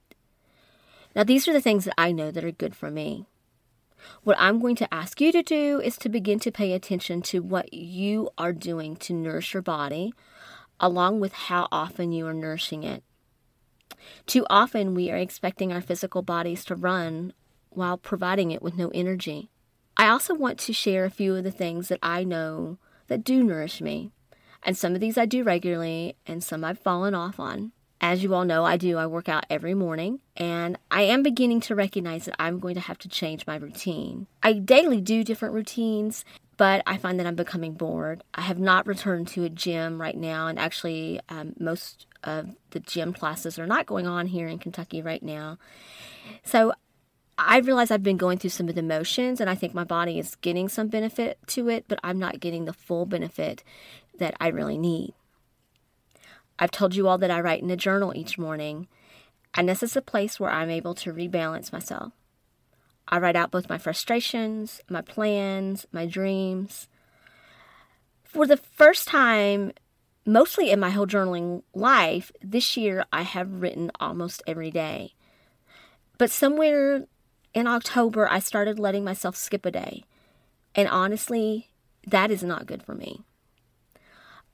Now, 1.16 1.24
these 1.24 1.48
are 1.48 1.54
the 1.54 1.62
things 1.62 1.86
that 1.86 1.94
I 1.98 2.12
know 2.12 2.32
that 2.32 2.44
are 2.44 2.52
good 2.52 2.76
for 2.76 2.92
me. 2.92 3.28
What 4.24 4.36
I'm 4.38 4.60
going 4.60 4.76
to 4.76 4.94
ask 4.94 5.22
you 5.22 5.32
to 5.32 5.42
do 5.42 5.80
is 5.80 5.96
to 6.00 6.10
begin 6.10 6.40
to 6.40 6.52
pay 6.52 6.74
attention 6.74 7.22
to 7.24 7.40
what 7.40 7.74
you 7.74 8.30
are 8.38 8.52
doing 8.52 8.98
to 8.98 9.14
nourish 9.14 9.54
your 9.54 9.64
body, 9.64 10.14
along 10.82 11.22
with 11.22 11.32
how 11.32 11.70
often 11.72 12.12
you 12.12 12.28
are 12.28 12.34
nourishing 12.34 12.84
it. 12.84 13.04
Too 14.26 14.46
often, 14.50 14.94
we 14.94 15.10
are 15.10 15.18
expecting 15.18 15.72
our 15.72 15.82
physical 15.82 16.24
bodies 16.24 16.66
to 16.66 16.76
run 16.76 17.32
while 17.70 17.98
providing 17.98 18.52
it 18.52 18.62
with 18.62 18.76
no 18.76 18.90
energy. 18.90 19.50
I 19.96 20.10
also 20.10 20.34
want 20.34 20.60
to 20.60 20.74
share 20.74 21.06
a 21.06 21.10
few 21.10 21.38
of 21.38 21.46
the 21.46 21.52
things 21.52 21.88
that 21.88 22.00
I 22.04 22.26
know 22.26 22.80
that 23.08 23.24
do 23.24 23.42
nourish 23.42 23.80
me. 23.80 24.12
And 24.64 24.78
some 24.78 24.94
of 24.94 25.02
these 25.02 25.18
I 25.18 25.26
do 25.26 25.44
regularly, 25.44 26.16
and 26.26 26.44
some 26.44 26.64
I've 26.64 26.80
fallen 26.80 27.14
off 27.14 27.40
on. 27.40 27.72
As 28.00 28.22
you 28.22 28.34
all 28.36 28.46
know, 28.46 28.64
I 28.64 28.78
do. 28.78 28.98
I 28.98 29.08
work 29.08 29.28
out 29.28 29.46
every 29.50 29.74
morning, 29.74 30.20
and 30.36 30.78
I 30.92 31.02
am 31.04 31.24
beginning 31.24 31.62
to 31.62 31.76
recognize 31.76 32.26
that 32.26 32.36
I'm 32.40 32.60
going 32.60 32.76
to 32.76 32.82
have 32.82 33.00
to 33.00 33.10
change 33.10 33.48
my 33.48 33.56
routine. 33.56 34.28
I 34.44 34.54
daily 34.54 35.02
do 35.02 35.24
different 35.24 35.56
routines, 35.56 36.24
but 36.58 36.84
I 36.86 36.98
find 36.98 37.20
that 37.20 37.26
I'm 37.26 37.36
becoming 37.36 37.74
bored. 37.74 38.24
I 38.36 38.42
have 38.42 38.60
not 38.60 38.86
returned 38.86 39.28
to 39.30 39.46
a 39.46 39.50
gym 39.50 40.00
right 40.00 40.16
now, 40.16 40.48
and 40.48 40.60
actually, 40.60 41.20
um, 41.30 41.54
most 41.60 42.06
of 42.24 42.56
the 42.70 42.80
gym 42.80 43.14
classes 43.14 43.58
are 43.58 43.68
not 43.68 43.88
going 43.88 44.06
on 44.06 44.28
here 44.28 44.48
in 44.48 44.60
Kentucky 44.60 45.02
right 45.02 45.24
now. 45.24 45.58
So 46.44 46.74
I 47.40 47.60
realize 47.60 47.92
I've 47.92 48.04
been 48.04 48.18
going 48.18 48.40
through 48.40 48.50
some 48.50 48.68
of 48.68 48.76
the 48.76 48.82
motions, 48.82 49.40
and 49.40 49.50
I 49.50 49.56
think 49.56 49.74
my 49.74 49.84
body 49.84 50.18
is 50.18 50.36
getting 50.36 50.70
some 50.70 50.88
benefit 50.88 51.38
to 51.48 51.70
it, 51.70 51.86
but 51.88 52.00
I'm 52.04 52.18
not 52.18 52.40
getting 52.40 52.66
the 52.66 52.74
full 52.74 53.06
benefit 53.06 53.64
that 54.20 54.36
I 54.40 54.48
really 54.48 54.78
need. 54.78 55.14
I've 56.60 56.72
told 56.72 56.96
you 56.96 57.08
all 57.08 57.18
that 57.20 57.32
I 57.32 57.40
write 57.40 57.62
in 57.62 57.70
a 57.70 57.78
journal 57.78 58.14
each 58.16 58.38
morning, 58.38 58.88
and 59.54 59.70
this 59.70 59.84
is 59.84 59.96
a 59.96 60.02
place 60.02 60.40
where 60.40 60.50
I'm 60.50 60.70
able 60.70 60.96
to 60.96 61.14
rebalance 61.14 61.72
myself. 61.72 62.14
I 63.08 63.20
write 63.20 63.36
out 63.36 63.52
both 63.52 63.70
my 63.70 63.78
frustrations, 63.78 64.82
my 64.90 65.02
plans, 65.02 65.86
my 65.92 66.06
dreams. 66.06 66.88
For 68.24 68.46
the 68.46 68.58
first 68.58 69.08
time, 69.08 69.72
mostly 70.26 70.72
in 70.72 70.80
my 70.80 70.90
whole 70.90 71.08
journaling 71.08 71.64
life, 71.74 72.32
this 72.42 72.76
year 72.76 73.06
I 73.14 73.22
have 73.22 73.62
written 73.62 73.92
almost 74.00 74.44
every 74.46 74.72
day. 74.72 75.14
But 76.18 76.32
somewhere 76.32 77.06
in 77.54 77.68
October, 77.68 78.28
I 78.30 78.40
started 78.40 78.78
letting 78.78 79.04
myself 79.04 79.36
skip 79.36 79.66
a 79.66 79.72
day. 79.72 80.04
And 80.76 80.88
honestly, 80.90 81.70
that 82.06 82.30
is 82.30 82.44
not 82.44 82.66
good 82.66 82.84
for 82.84 82.94
me. 82.94 83.22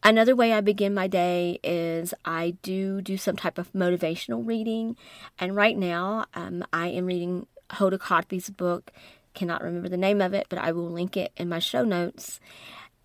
Another 0.06 0.36
way 0.36 0.52
I 0.52 0.60
begin 0.60 0.94
my 0.94 1.08
day 1.08 1.60
is 1.64 2.14
I 2.26 2.58
do 2.62 3.02
do 3.02 3.16
some 3.16 3.38
type 3.38 3.58
of 3.58 3.72
motivational 3.72 4.46
reading. 4.46 4.98
And 5.40 5.56
right 5.56 5.78
now, 5.78 6.26
um, 6.34 6.66
I 6.74 6.88
am 6.88 7.06
reading 7.06 7.48
Hoda 7.70 7.98
Kotb's 7.98 8.50
book. 8.50 8.92
Cannot 9.34 9.64
remember 9.64 9.88
the 9.88 9.96
name 9.96 10.20
of 10.20 10.34
it, 10.34 10.48
but 10.50 10.60
I 10.60 10.74
will 10.74 10.90
link 10.90 11.16
it 11.16 11.32
in 11.38 11.48
my 11.48 11.60
show 11.60 11.86
notes. 11.86 12.42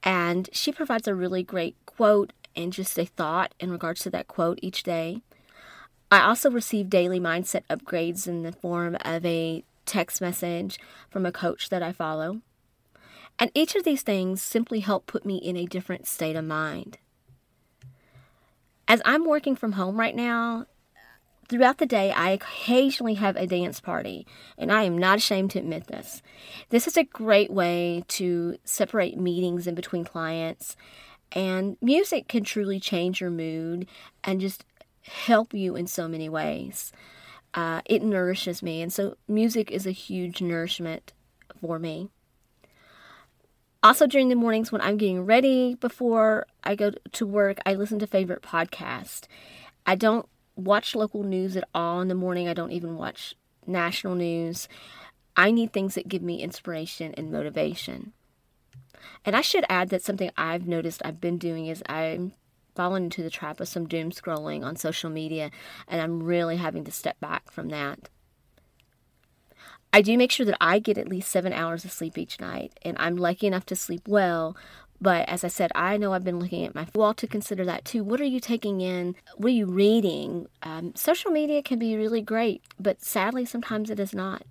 And 0.03 0.49
she 0.53 0.73
provides 0.73 1.07
a 1.07 1.15
really 1.15 1.45
great 1.45 1.77
quote 1.87 2.33
and 2.57 2.73
just 2.73 2.99
a 2.99 3.05
thought 3.05 3.55
in 3.61 3.71
regards 3.71 4.01
to 4.01 4.11
that 4.11 4.27
quote 4.27 4.59
each 4.61 4.83
day. 4.83 5.23
I 6.11 6.23
also 6.23 6.51
receive 6.51 6.91
daily 6.91 7.21
mindset 7.21 7.63
upgrades 7.71 8.27
in 8.27 8.43
the 8.43 8.53
form 8.53 8.97
of 9.03 9.25
a 9.25 9.63
text 9.87 10.21
message 10.21 10.81
from 11.11 11.25
a 11.25 11.33
coach 11.33 11.69
that 11.69 11.83
I 11.83 11.93
follow. 11.93 12.41
And 13.39 13.51
each 13.55 13.75
of 13.77 13.85
these 13.85 14.03
things 14.03 14.43
simply 14.43 14.81
help 14.81 15.07
put 15.07 15.25
me 15.25 15.37
in 15.37 15.57
a 15.57 15.67
different 15.67 16.07
state 16.07 16.37
of 16.37 16.45
mind. 16.45 16.99
As 18.89 19.01
I'm 19.05 19.25
working 19.27 19.55
from 19.55 19.73
home 19.73 20.01
right 20.01 20.17
now, 20.17 20.67
throughout 21.49 21.79
the 21.79 21.87
day, 21.87 22.11
I 22.11 22.31
occasionally 22.31 23.15
have 23.15 23.37
a 23.37 23.47
dance 23.47 23.81
party, 23.81 24.27
and 24.57 24.73
I 24.73 24.83
am 24.83 24.99
not 24.99 25.19
ashamed 25.19 25.51
to 25.53 25.59
admit 25.59 25.87
this. 25.87 26.23
This 26.71 26.87
is 26.87 26.97
a 26.97 27.05
great 27.05 27.51
way 27.51 28.05
to 28.09 28.59
separate 28.65 29.19
meetings 29.19 29.67
in 29.67 29.75
between 29.75 30.05
clients, 30.05 30.77
and 31.33 31.77
music 31.81 32.29
can 32.29 32.45
truly 32.45 32.81
change 32.81 33.21
your 33.21 33.31
mood 33.31 33.87
and 34.25 34.41
just 34.41 34.65
help 35.03 35.55
you 35.55 35.77
in 35.77 35.87
so 35.87 36.09
many 36.09 36.29
ways. 36.29 36.93
Uh, 37.55 37.83
it 37.85 38.03
nourishes 38.03 38.63
me, 38.63 38.83
and 38.83 38.93
so 38.93 39.17
music 39.27 39.71
is 39.71 39.87
a 39.87 39.93
huge 39.93 40.41
nourishment 40.41 41.13
for 41.61 41.79
me. 41.79 42.09
Also, 43.81 44.07
during 44.07 44.29
the 44.29 44.35
mornings 44.35 44.73
when 44.73 44.81
I'm 44.81 44.97
getting 44.97 45.25
ready 45.25 45.75
before 45.77 46.47
I 46.65 46.75
go 46.75 46.93
to 47.13 47.27
work, 47.27 47.59
I 47.65 47.75
listen 47.75 48.01
to 48.01 48.07
favorite 48.09 48.43
podcast. 48.43 49.27
I 49.87 49.95
don't 49.95 50.29
watch 50.57 50.97
local 50.97 51.23
news 51.23 51.57
at 51.57 51.69
all 51.73 52.01
in 52.01 52.09
the 52.09 52.15
morning. 52.17 52.49
I 52.49 52.55
don't 52.55 52.73
even 52.73 52.97
watch 52.97 53.37
national 53.67 54.17
news. 54.17 54.69
I 55.37 55.53
need 55.53 55.73
things 55.73 55.95
that 55.95 56.09
give 56.09 56.23
me 56.23 56.43
inspiration 56.43 57.15
and 57.17 57.31
motivation. 57.31 58.13
And 59.25 59.37
I 59.37 59.43
should 59.43 59.65
add 59.69 59.91
that 59.91 60.03
something 60.03 60.33
I've 60.37 60.67
noticed 60.67 61.01
I've 61.05 61.21
been 61.21 61.39
doing 61.39 61.67
is 61.67 61.83
I'm 61.89 62.33
fallen 62.75 63.05
into 63.05 63.23
the 63.23 63.31
trap 63.31 63.61
of 63.61 63.69
some 63.69 63.87
doom 63.87 64.11
scrolling 64.11 64.65
on 64.65 64.75
social 64.75 65.11
media, 65.11 65.53
and 65.87 66.01
I'm 66.01 66.23
really 66.23 66.57
having 66.57 66.85
to 66.85 66.91
step 66.91 67.21
back 67.21 67.51
from 67.53 67.69
that. 67.69 68.09
I 69.93 70.03
do 70.03 70.17
make 70.19 70.33
sure 70.33 70.47
that 70.47 70.57
I 70.61 70.79
get 70.79 70.99
at 70.99 71.09
least 71.09 71.31
seven 71.31 71.53
hours 71.53 71.85
of 71.85 71.93
sleep 71.93 72.19
each 72.19 72.41
night, 72.41 72.79
and 72.83 72.97
I'm 73.01 73.17
lucky 73.17 73.47
enough 73.47 73.67
to 73.67 73.77
sleep 73.77 74.07
well. 74.07 74.57
But 75.01 75.29
as 75.29 75.45
I 75.45 75.49
said, 75.49 75.71
I 75.75 75.97
know 75.97 76.13
I've 76.13 76.25
been 76.25 76.41
looking 76.41 76.65
at 76.67 76.75
my 76.75 76.87
wall 76.95 77.15
to 77.15 77.27
consider 77.27 77.65
that 77.65 77.85
too. 77.85 78.03
What 78.03 78.21
are 78.21 78.25
you 78.25 78.41
taking 78.41 78.81
in? 78.81 79.15
What 79.37 79.49
are 79.49 79.55
you 79.55 79.67
reading? 79.67 80.49
Um, 80.63 80.95
social 80.97 81.31
media 81.31 81.63
can 81.63 81.79
be 81.79 81.97
really 81.97 82.21
great, 82.21 82.63
but 82.81 83.01
sadly, 83.03 83.45
sometimes 83.45 83.91
it 83.91 84.01
is 84.01 84.13
not. 84.13 84.43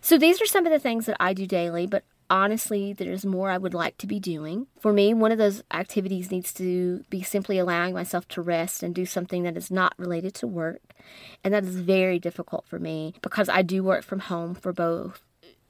So 0.00 0.16
these 0.16 0.40
are 0.40 0.46
some 0.46 0.64
of 0.66 0.72
the 0.72 0.78
things 0.78 1.06
that 1.06 1.16
I 1.18 1.32
do 1.32 1.46
daily, 1.46 1.86
but 1.86 2.04
honestly, 2.30 2.92
there's 2.92 3.24
more 3.24 3.50
I 3.50 3.58
would 3.58 3.74
like 3.74 3.98
to 3.98 4.06
be 4.06 4.20
doing. 4.20 4.66
For 4.78 4.92
me, 4.92 5.14
one 5.14 5.32
of 5.32 5.38
those 5.38 5.62
activities 5.72 6.30
needs 6.30 6.52
to 6.54 7.04
be 7.10 7.22
simply 7.22 7.58
allowing 7.58 7.94
myself 7.94 8.26
to 8.28 8.42
rest 8.42 8.82
and 8.82 8.94
do 8.94 9.06
something 9.06 9.42
that 9.44 9.56
is 9.56 9.70
not 9.70 9.94
related 9.98 10.34
to 10.34 10.46
work. 10.46 10.80
And 11.44 11.52
that 11.54 11.64
is 11.64 11.76
very 11.76 12.18
difficult 12.18 12.66
for 12.66 12.78
me 12.78 13.14
because 13.22 13.48
I 13.48 13.62
do 13.62 13.82
work 13.82 14.04
from 14.04 14.20
home 14.20 14.54
for 14.54 14.72
both 14.72 15.22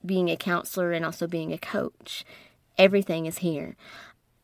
being 0.04 0.30
a 0.30 0.36
counselor 0.36 0.92
and 0.92 1.04
also 1.04 1.26
being 1.26 1.52
a 1.52 1.58
coach. 1.58 2.24
Everything 2.78 3.26
is 3.26 3.38
here. 3.38 3.76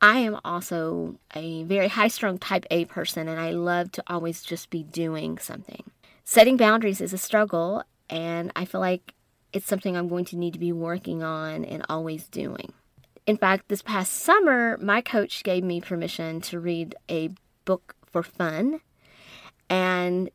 I 0.00 0.18
am 0.18 0.40
also 0.44 1.16
a 1.34 1.62
very 1.64 1.88
high 1.88 2.08
strung 2.08 2.38
type 2.38 2.66
A 2.70 2.86
person 2.86 3.28
and 3.28 3.40
I 3.40 3.50
love 3.52 3.92
to 3.92 4.02
always 4.08 4.42
just 4.42 4.68
be 4.68 4.82
doing 4.82 5.38
something. 5.38 5.84
Setting 6.24 6.56
boundaries 6.56 7.00
is 7.00 7.12
a 7.12 7.18
struggle, 7.18 7.82
and 8.08 8.52
I 8.54 8.64
feel 8.64 8.80
like 8.80 9.14
it's 9.52 9.66
something 9.66 9.96
I'm 9.96 10.08
going 10.08 10.24
to 10.26 10.36
need 10.36 10.52
to 10.54 10.58
be 10.58 10.72
working 10.72 11.22
on 11.22 11.64
and 11.64 11.84
always 11.88 12.28
doing. 12.28 12.72
In 13.26 13.36
fact, 13.36 13.68
this 13.68 13.82
past 13.82 14.12
summer, 14.12 14.76
my 14.78 15.00
coach 15.00 15.44
gave 15.44 15.62
me 15.62 15.80
permission 15.80 16.40
to 16.42 16.58
read 16.58 16.94
a 17.08 17.30
book 17.64 17.94
for 18.04 18.22
fun, 18.22 18.80
and 19.70 20.30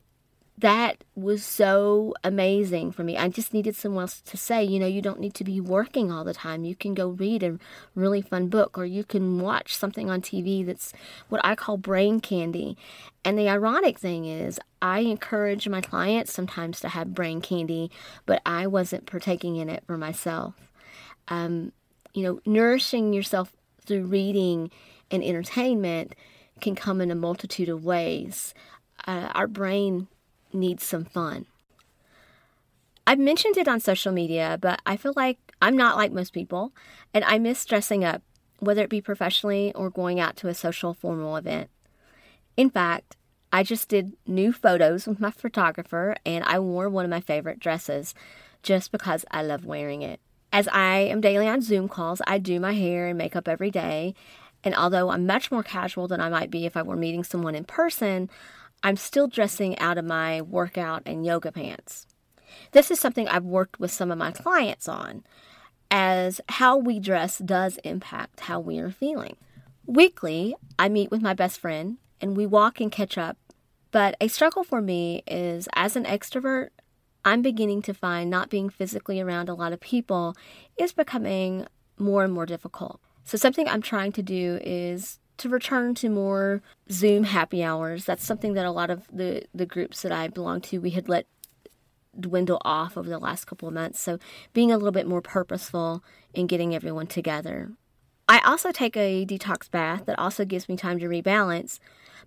that 0.59 1.03
was 1.15 1.45
so 1.45 2.15
amazing 2.23 2.91
for 2.91 3.03
me. 3.03 3.15
I 3.15 3.29
just 3.29 3.53
needed 3.53 3.75
someone 3.75 4.03
else 4.03 4.21
to 4.21 4.37
say, 4.37 4.63
you 4.63 4.79
know, 4.79 4.87
you 4.87 5.03
don't 5.03 5.19
need 5.19 5.35
to 5.35 5.43
be 5.43 5.61
working 5.61 6.11
all 6.11 6.23
the 6.23 6.33
time. 6.33 6.63
You 6.63 6.75
can 6.75 6.95
go 6.95 7.09
read 7.09 7.43
a 7.43 7.59
really 7.93 8.23
fun 8.23 8.47
book 8.47 8.75
or 8.75 8.85
you 8.85 9.03
can 9.03 9.39
watch 9.39 9.75
something 9.75 10.09
on 10.09 10.21
TV 10.21 10.65
that's 10.65 10.93
what 11.29 11.41
I 11.43 11.53
call 11.53 11.77
brain 11.77 12.19
candy. 12.19 12.75
And 13.23 13.37
the 13.37 13.49
ironic 13.49 13.99
thing 13.99 14.25
is, 14.25 14.59
I 14.81 14.99
encourage 14.99 15.67
my 15.67 15.81
clients 15.81 16.33
sometimes 16.33 16.79
to 16.79 16.89
have 16.89 17.13
brain 17.13 17.39
candy, 17.39 17.91
but 18.25 18.41
I 18.43 18.65
wasn't 18.65 19.05
partaking 19.05 19.57
in 19.57 19.69
it 19.69 19.83
for 19.85 19.97
myself. 19.97 20.55
Um, 21.27 21.71
you 22.15 22.23
know, 22.23 22.39
nourishing 22.47 23.13
yourself 23.13 23.51
through 23.85 24.05
reading 24.05 24.71
and 25.11 25.23
entertainment 25.23 26.15
can 26.61 26.73
come 26.73 26.99
in 26.99 27.11
a 27.11 27.15
multitude 27.15 27.69
of 27.69 27.85
ways. 27.85 28.55
Uh, 29.05 29.29
our 29.35 29.47
brain 29.47 30.07
needs 30.59 30.83
some 30.83 31.05
fun. 31.05 31.45
I've 33.05 33.19
mentioned 33.19 33.57
it 33.57 33.69
on 33.69 33.79
social 33.79 34.11
media, 34.11 34.57
but 34.59 34.81
I 34.85 34.97
feel 34.97 35.13
like 35.15 35.39
I'm 35.61 35.77
not 35.77 35.95
like 35.95 36.11
most 36.11 36.33
people, 36.33 36.73
and 37.13 37.23
I 37.23 37.39
miss 37.39 37.65
dressing 37.65 38.03
up, 38.03 38.21
whether 38.59 38.81
it 38.81 38.89
be 38.89 38.99
professionally 38.99 39.71
or 39.75 39.89
going 39.89 40.19
out 40.19 40.35
to 40.37 40.49
a 40.49 40.53
social 40.53 40.93
formal 40.93 41.37
event. 41.37 41.69
In 42.57 42.69
fact, 42.69 43.15
I 43.51 43.63
just 43.63 43.87
did 43.87 44.17
new 44.25 44.51
photos 44.51 45.07
with 45.07 45.21
my 45.21 45.31
photographer, 45.31 46.17
and 46.25 46.43
I 46.43 46.59
wore 46.59 46.89
one 46.89 47.05
of 47.05 47.11
my 47.11 47.21
favorite 47.21 47.59
dresses 47.59 48.13
just 48.61 48.91
because 48.91 49.23
I 49.31 49.41
love 49.41 49.65
wearing 49.65 50.01
it. 50.01 50.19
As 50.51 50.67
I 50.67 50.97
am 50.97 51.21
daily 51.21 51.47
on 51.47 51.61
Zoom 51.61 51.87
calls, 51.87 52.21
I 52.27 52.39
do 52.39 52.59
my 52.59 52.73
hair 52.73 53.07
and 53.07 53.17
makeup 53.17 53.47
every 53.47 53.71
day, 53.71 54.15
and 54.63 54.75
although 54.75 55.11
I'm 55.11 55.25
much 55.25 55.49
more 55.49 55.63
casual 55.63 56.07
than 56.07 56.19
I 56.19 56.29
might 56.29 56.51
be 56.51 56.65
if 56.65 56.75
I 56.75 56.81
were 56.81 56.95
meeting 56.95 57.23
someone 57.23 57.55
in 57.55 57.63
person, 57.63 58.29
I'm 58.83 58.97
still 58.97 59.27
dressing 59.27 59.77
out 59.79 59.97
of 59.97 60.05
my 60.05 60.41
workout 60.41 61.03
and 61.05 61.25
yoga 61.25 61.51
pants. 61.51 62.07
This 62.71 62.91
is 62.91 62.99
something 62.99 63.27
I've 63.27 63.43
worked 63.43 63.79
with 63.79 63.91
some 63.91 64.11
of 64.11 64.17
my 64.17 64.31
clients 64.31 64.87
on, 64.87 65.23
as 65.89 66.41
how 66.49 66.77
we 66.77 66.99
dress 66.99 67.37
does 67.37 67.77
impact 67.83 68.41
how 68.41 68.59
we 68.59 68.79
are 68.79 68.91
feeling. 68.91 69.37
Weekly, 69.85 70.55
I 70.77 70.89
meet 70.89 71.11
with 71.11 71.21
my 71.21 71.33
best 71.33 71.59
friend 71.59 71.97
and 72.19 72.35
we 72.35 72.45
walk 72.45 72.79
and 72.79 72.91
catch 72.91 73.17
up. 73.17 73.37
But 73.91 74.15
a 74.19 74.27
struggle 74.27 74.63
for 74.63 74.81
me 74.81 75.23
is 75.25 75.69
as 75.73 75.95
an 75.95 76.03
extrovert, 76.03 76.69
I'm 77.23 77.41
beginning 77.41 77.81
to 77.83 77.93
find 77.93 78.29
not 78.29 78.49
being 78.49 78.69
physically 78.69 79.19
around 79.19 79.49
a 79.49 79.53
lot 79.53 79.73
of 79.73 79.79
people 79.79 80.35
is 80.77 80.93
becoming 80.93 81.67
more 81.97 82.23
and 82.23 82.33
more 82.33 82.45
difficult. 82.45 83.01
So, 83.23 83.37
something 83.37 83.67
I'm 83.67 83.81
trying 83.81 84.13
to 84.13 84.23
do 84.23 84.59
is 84.63 85.19
to 85.37 85.49
return 85.49 85.95
to 85.95 86.09
more 86.09 86.61
Zoom 86.91 87.25
happy 87.25 87.63
hours. 87.63 88.05
That's 88.05 88.25
something 88.25 88.53
that 88.53 88.65
a 88.65 88.71
lot 88.71 88.89
of 88.89 89.07
the, 89.11 89.43
the 89.53 89.65
groups 89.65 90.01
that 90.01 90.11
I 90.11 90.27
belong 90.27 90.61
to, 90.61 90.79
we 90.79 90.91
had 90.91 91.07
let 91.07 91.27
dwindle 92.19 92.61
off 92.65 92.97
over 92.97 93.09
the 93.09 93.19
last 93.19 93.45
couple 93.45 93.67
of 93.67 93.73
months. 93.73 93.99
So 93.99 94.17
being 94.53 94.71
a 94.71 94.77
little 94.77 94.91
bit 94.91 95.07
more 95.07 95.21
purposeful 95.21 96.03
in 96.33 96.47
getting 96.47 96.73
everyone 96.73 97.07
together. 97.07 97.71
I 98.27 98.39
also 98.39 98.71
take 98.71 98.97
a 98.97 99.25
detox 99.25 99.69
bath 99.69 100.05
that 100.05 100.19
also 100.19 100.43
gives 100.43 100.67
me 100.67 100.75
time 100.75 100.99
to 100.99 101.07
rebalance. 101.07 101.79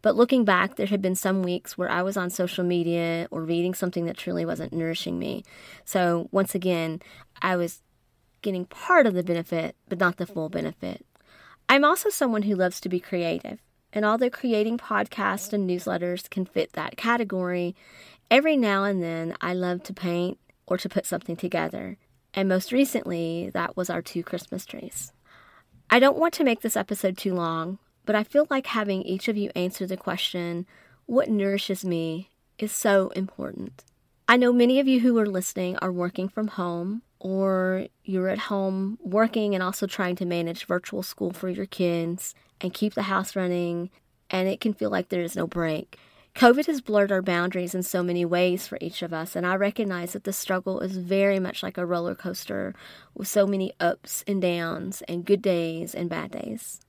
But 0.03 0.17
looking 0.17 0.45
back, 0.45 0.77
there 0.77 0.87
had 0.87 1.03
been 1.03 1.15
some 1.15 1.43
weeks 1.43 1.77
where 1.77 1.91
I 1.91 2.03
was 2.03 2.17
on 2.17 2.31
social 2.31 2.65
media 2.65 3.29
or 3.31 3.43
reading 3.43 3.75
something 3.75 4.07
that 4.07 4.17
truly 4.17 4.47
wasn't 4.47 4.73
nourishing 4.73 5.19
me. 5.19 5.45
So 5.85 6.29
once 6.31 6.55
again, 6.55 7.03
I 7.43 7.57
was 7.57 7.83
getting 8.41 8.65
part 8.65 9.07
of 9.07 9.13
the 9.13 9.23
benefit, 9.23 9.77
but 9.89 10.01
not 10.01 10.17
the 10.17 10.27
full 10.27 10.49
benefit. 10.49 11.05
I'm 11.71 11.85
also 11.85 12.09
someone 12.11 12.43
who 12.43 12.57
loves 12.57 12.81
to 12.81 12.89
be 12.89 12.99
creative, 12.99 13.61
and 13.93 14.05
although 14.05 14.29
creating 14.29 14.77
podcasts 14.77 15.53
and 15.53 15.71
newsletters 15.71 16.29
can 16.29 16.45
fit 16.45 16.73
that 16.73 16.97
category, 16.97 17.77
every 18.29 18.57
now 18.57 18.83
and 18.83 19.01
then 19.01 19.37
I 19.41 19.55
love 19.55 19.85
to 19.85 19.93
paint 19.93 20.41
or 20.67 20.79
to 20.79 20.89
put 20.89 21.07
something 21.07 21.37
together. 21.37 21.97
And 22.35 22.49
most 22.49 22.73
recently, 22.73 23.51
that 23.55 23.77
was 23.77 23.89
our 23.89 24.03
two 24.03 24.25
Christmas 24.25 24.67
trees. 24.67 25.13
I 25.89 26.01
don't 26.01 26.19
want 26.19 26.35
to 26.35 26.45
make 26.45 26.63
this 26.63 26.77
episode 26.77 27.17
too 27.17 27.35
long, 27.35 27.79
but 28.05 28.17
I 28.17 28.25
feel 28.25 28.49
like 28.51 28.67
having 28.67 29.03
each 29.03 29.29
of 29.29 29.37
you 29.37 29.53
answer 29.55 29.87
the 29.87 29.97
question, 29.97 30.67
What 31.07 31.29
nourishes 31.29 31.85
me, 31.85 32.31
is 32.59 32.73
so 32.73 33.11
important. 33.11 33.85
I 34.31 34.37
know 34.37 34.53
many 34.53 34.79
of 34.79 34.87
you 34.87 35.01
who 35.01 35.19
are 35.19 35.27
listening 35.27 35.77
are 35.79 35.91
working 35.91 36.29
from 36.29 36.47
home 36.47 37.03
or 37.19 37.89
you're 38.05 38.29
at 38.29 38.39
home 38.39 38.97
working 39.03 39.57
and 39.57 39.61
also 39.61 39.89
trying 39.89 40.15
to 40.15 40.25
manage 40.25 40.67
virtual 40.67 41.03
school 41.03 41.33
for 41.33 41.49
your 41.49 41.67
kids 41.67 42.33
and 42.61 42.73
keep 42.73 42.95
the 42.95 43.03
house 43.03 43.35
running, 43.35 43.91
and 44.31 44.47
it 44.47 44.61
can 44.61 44.73
feel 44.73 44.89
like 44.89 45.09
there 45.09 45.25
is 45.25 45.35
no 45.35 45.49
break. 45.49 45.99
COVID 46.37 46.67
has 46.67 46.81
blurred 46.81 47.11
our 47.11 47.23
boundaries 47.23 47.75
in 47.75 47.83
so 47.83 48.05
many 48.05 48.25
ways 48.25 48.69
for 48.69 48.79
each 48.81 49.03
of 49.03 49.13
us, 49.13 49.35
and 49.35 49.45
I 49.45 49.57
recognize 49.57 50.13
that 50.13 50.23
the 50.23 50.33
struggle 50.33 50.79
is 50.79 50.97
very 50.97 51.41
much 51.41 51.65
like 51.65 51.77
a 51.77 51.85
roller 51.85 52.15
coaster 52.15 52.73
with 53.17 53.27
so 53.27 53.49
many 53.49 53.73
ups 53.81 54.23
and 54.29 54.41
downs, 54.41 55.03
and 55.09 55.25
good 55.25 55.43
days 55.43 55.93
and 55.93 56.09
bad 56.09 56.31
days. 56.31 56.81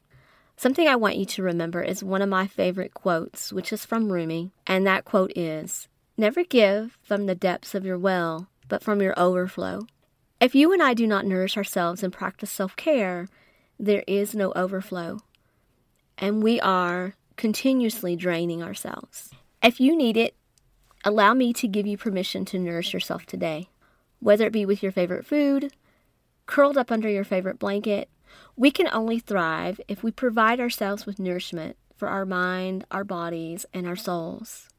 Something 0.57 0.87
I 0.87 0.95
want 0.95 1.17
you 1.17 1.25
to 1.25 1.41
remember 1.41 1.81
is 1.81 2.03
one 2.03 2.21
of 2.21 2.29
my 2.29 2.45
favorite 2.45 2.93
quotes, 2.93 3.51
which 3.51 3.73
is 3.73 3.83
from 3.83 4.11
Rumi, 4.11 4.51
and 4.67 4.85
that 4.85 5.05
quote 5.05 5.35
is 5.35 5.87
Never 6.17 6.43
give 6.43 6.97
from 7.01 7.25
the 7.25 7.35
depths 7.35 7.73
of 7.73 7.85
your 7.85 7.97
well, 7.97 8.49
but 8.67 8.83
from 8.83 9.01
your 9.01 9.17
overflow. 9.17 9.87
If 10.39 10.55
you 10.55 10.73
and 10.73 10.81
I 10.81 10.93
do 10.93 11.07
not 11.07 11.25
nourish 11.25 11.57
ourselves 11.57 12.03
and 12.03 12.11
practice 12.11 12.51
self 12.51 12.75
care, 12.75 13.27
there 13.79 14.03
is 14.07 14.35
no 14.35 14.51
overflow. 14.53 15.19
And 16.17 16.43
we 16.43 16.59
are 16.59 17.15
continuously 17.37 18.15
draining 18.15 18.61
ourselves. 18.61 19.31
If 19.63 19.79
you 19.79 19.95
need 19.95 20.17
it, 20.17 20.35
allow 21.03 21.33
me 21.33 21.53
to 21.53 21.67
give 21.67 21.87
you 21.87 21.97
permission 21.97 22.45
to 22.45 22.59
nourish 22.59 22.93
yourself 22.93 23.25
today. 23.25 23.69
Whether 24.19 24.45
it 24.45 24.53
be 24.53 24.65
with 24.65 24.83
your 24.83 24.91
favorite 24.91 25.25
food, 25.25 25.73
curled 26.45 26.77
up 26.77 26.91
under 26.91 27.09
your 27.09 27.23
favorite 27.23 27.57
blanket, 27.57 28.09
we 28.55 28.71
can 28.71 28.87
only 28.91 29.19
thrive 29.19 29.79
if 29.87 30.03
we 30.03 30.11
provide 30.11 30.59
ourselves 30.59 31.05
with 31.05 31.19
nourishment 31.19 31.77
for 31.95 32.07
our 32.07 32.25
mind, 32.25 32.85
our 32.91 33.03
bodies, 33.03 33.65
and 33.73 33.87
our 33.87 33.95
souls. 33.95 34.70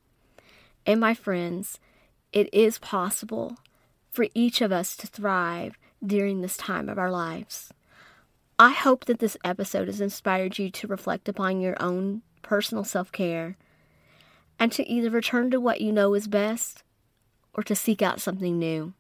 And 0.87 1.01
my 1.01 1.15
friends, 1.15 1.79
it 2.33 2.53
is 2.53 2.79
possible 2.79 3.57
for 4.11 4.27
each 4.35 4.61
of 4.61 4.73
us 4.73 4.97
to 4.97 5.07
thrive 5.07 5.79
during 6.05 6.41
this 6.41 6.57
time 6.57 6.89
of 6.89 6.99
our 6.99 7.11
lives. 7.11 7.73
I 8.59 8.71
hope 8.71 9.07
that 9.07 9.19
this 9.19 9.37
episode 9.45 9.89
has 9.89 10.01
inspired 10.01 10.59
you 10.59 10.71
to 10.71 10.87
reflect 10.87 11.29
upon 11.29 11.61
your 11.61 11.81
own 11.83 12.23
personal 12.43 12.85
self 12.85 13.11
care 13.13 13.57
and 14.59 14.71
to 14.73 14.89
either 14.89 15.11
return 15.11 15.51
to 15.51 15.61
what 15.61 15.81
you 15.81 15.93
know 15.93 16.15
is 16.15 16.29
best 16.29 16.83
or 17.55 17.63
to 17.65 17.75
seek 17.75 18.03
out 18.03 18.21
something 18.21 18.59
new. 18.59 18.93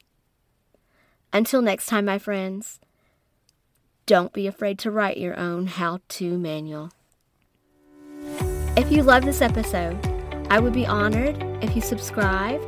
Until 1.32 1.62
next 1.62 1.86
time, 1.86 2.04
my 2.04 2.18
friends, 2.18 2.80
don't 4.06 4.32
be 4.32 4.46
afraid 4.46 4.78
to 4.80 4.90
write 4.90 5.16
your 5.16 5.38
own 5.38 5.66
how 5.66 6.00
to 6.08 6.36
manual. 6.36 6.90
If 8.76 8.90
you 8.90 9.02
love 9.02 9.24
this 9.24 9.40
episode, 9.40 10.12
I 10.52 10.60
would 10.60 10.74
be 10.74 10.86
honored 10.86 11.42
if 11.62 11.74
you 11.74 11.80
subscribe, 11.80 12.60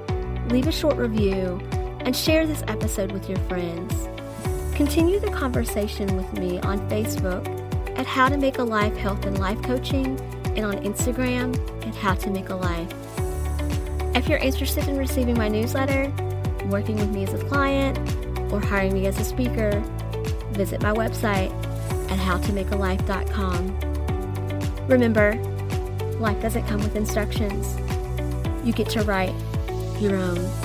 leave 0.51 0.67
a 0.67 0.73
short 0.73 0.97
review, 0.97 1.61
and 2.01 2.17
share 2.17 2.47
this 2.47 2.65
episode 2.67 3.13
with 3.13 3.29
your 3.29 3.37
friends. 3.41 4.09
Continue 4.75 5.21
the 5.21 5.31
conversation 5.31 6.17
with 6.17 6.33
me 6.33 6.59
on 6.61 6.79
Facebook 6.89 7.47
at 7.99 8.07
How 8.07 8.31
to 8.31 8.39
Make 8.39 8.57
a 8.57 8.65
Life 8.65 8.97
Health 8.97 9.27
and 9.27 9.39
Life 9.39 9.61
Coaching 9.61 10.19
and 10.57 10.65
on 10.65 10.83
Instagram 10.83 11.55
at 11.87 11.95
How 11.95 12.15
to 12.15 12.31
Make 12.31 12.49
a 12.49 12.55
Life. 12.55 12.91
If 14.17 14.31
you're 14.31 14.39
interested 14.39 14.89
in 14.89 14.97
receiving 14.97 15.37
my 15.37 15.49
newsletter, 15.49 16.11
working 16.71 16.97
with 16.97 17.11
me 17.11 17.25
as 17.25 17.35
a 17.35 17.45
client, 17.49 17.99
or 18.51 18.61
hiring 18.61 18.95
me 18.95 19.07
as 19.09 19.21
a 19.21 19.25
speaker, 19.25 19.79
visit 20.53 20.81
my 20.81 20.93
website 20.93 21.53
at 22.11 22.19
howtomakealife.com. 22.19 24.87
Remember, 24.89 25.39
life 26.25 26.41
doesn't 26.41 26.67
come 26.67 26.81
with 26.81 26.97
instructions. 26.97 27.77
You 28.67 28.73
get 28.73 28.89
to 28.91 29.03
write 29.03 29.35
your 30.01 30.17
own. 30.17 30.64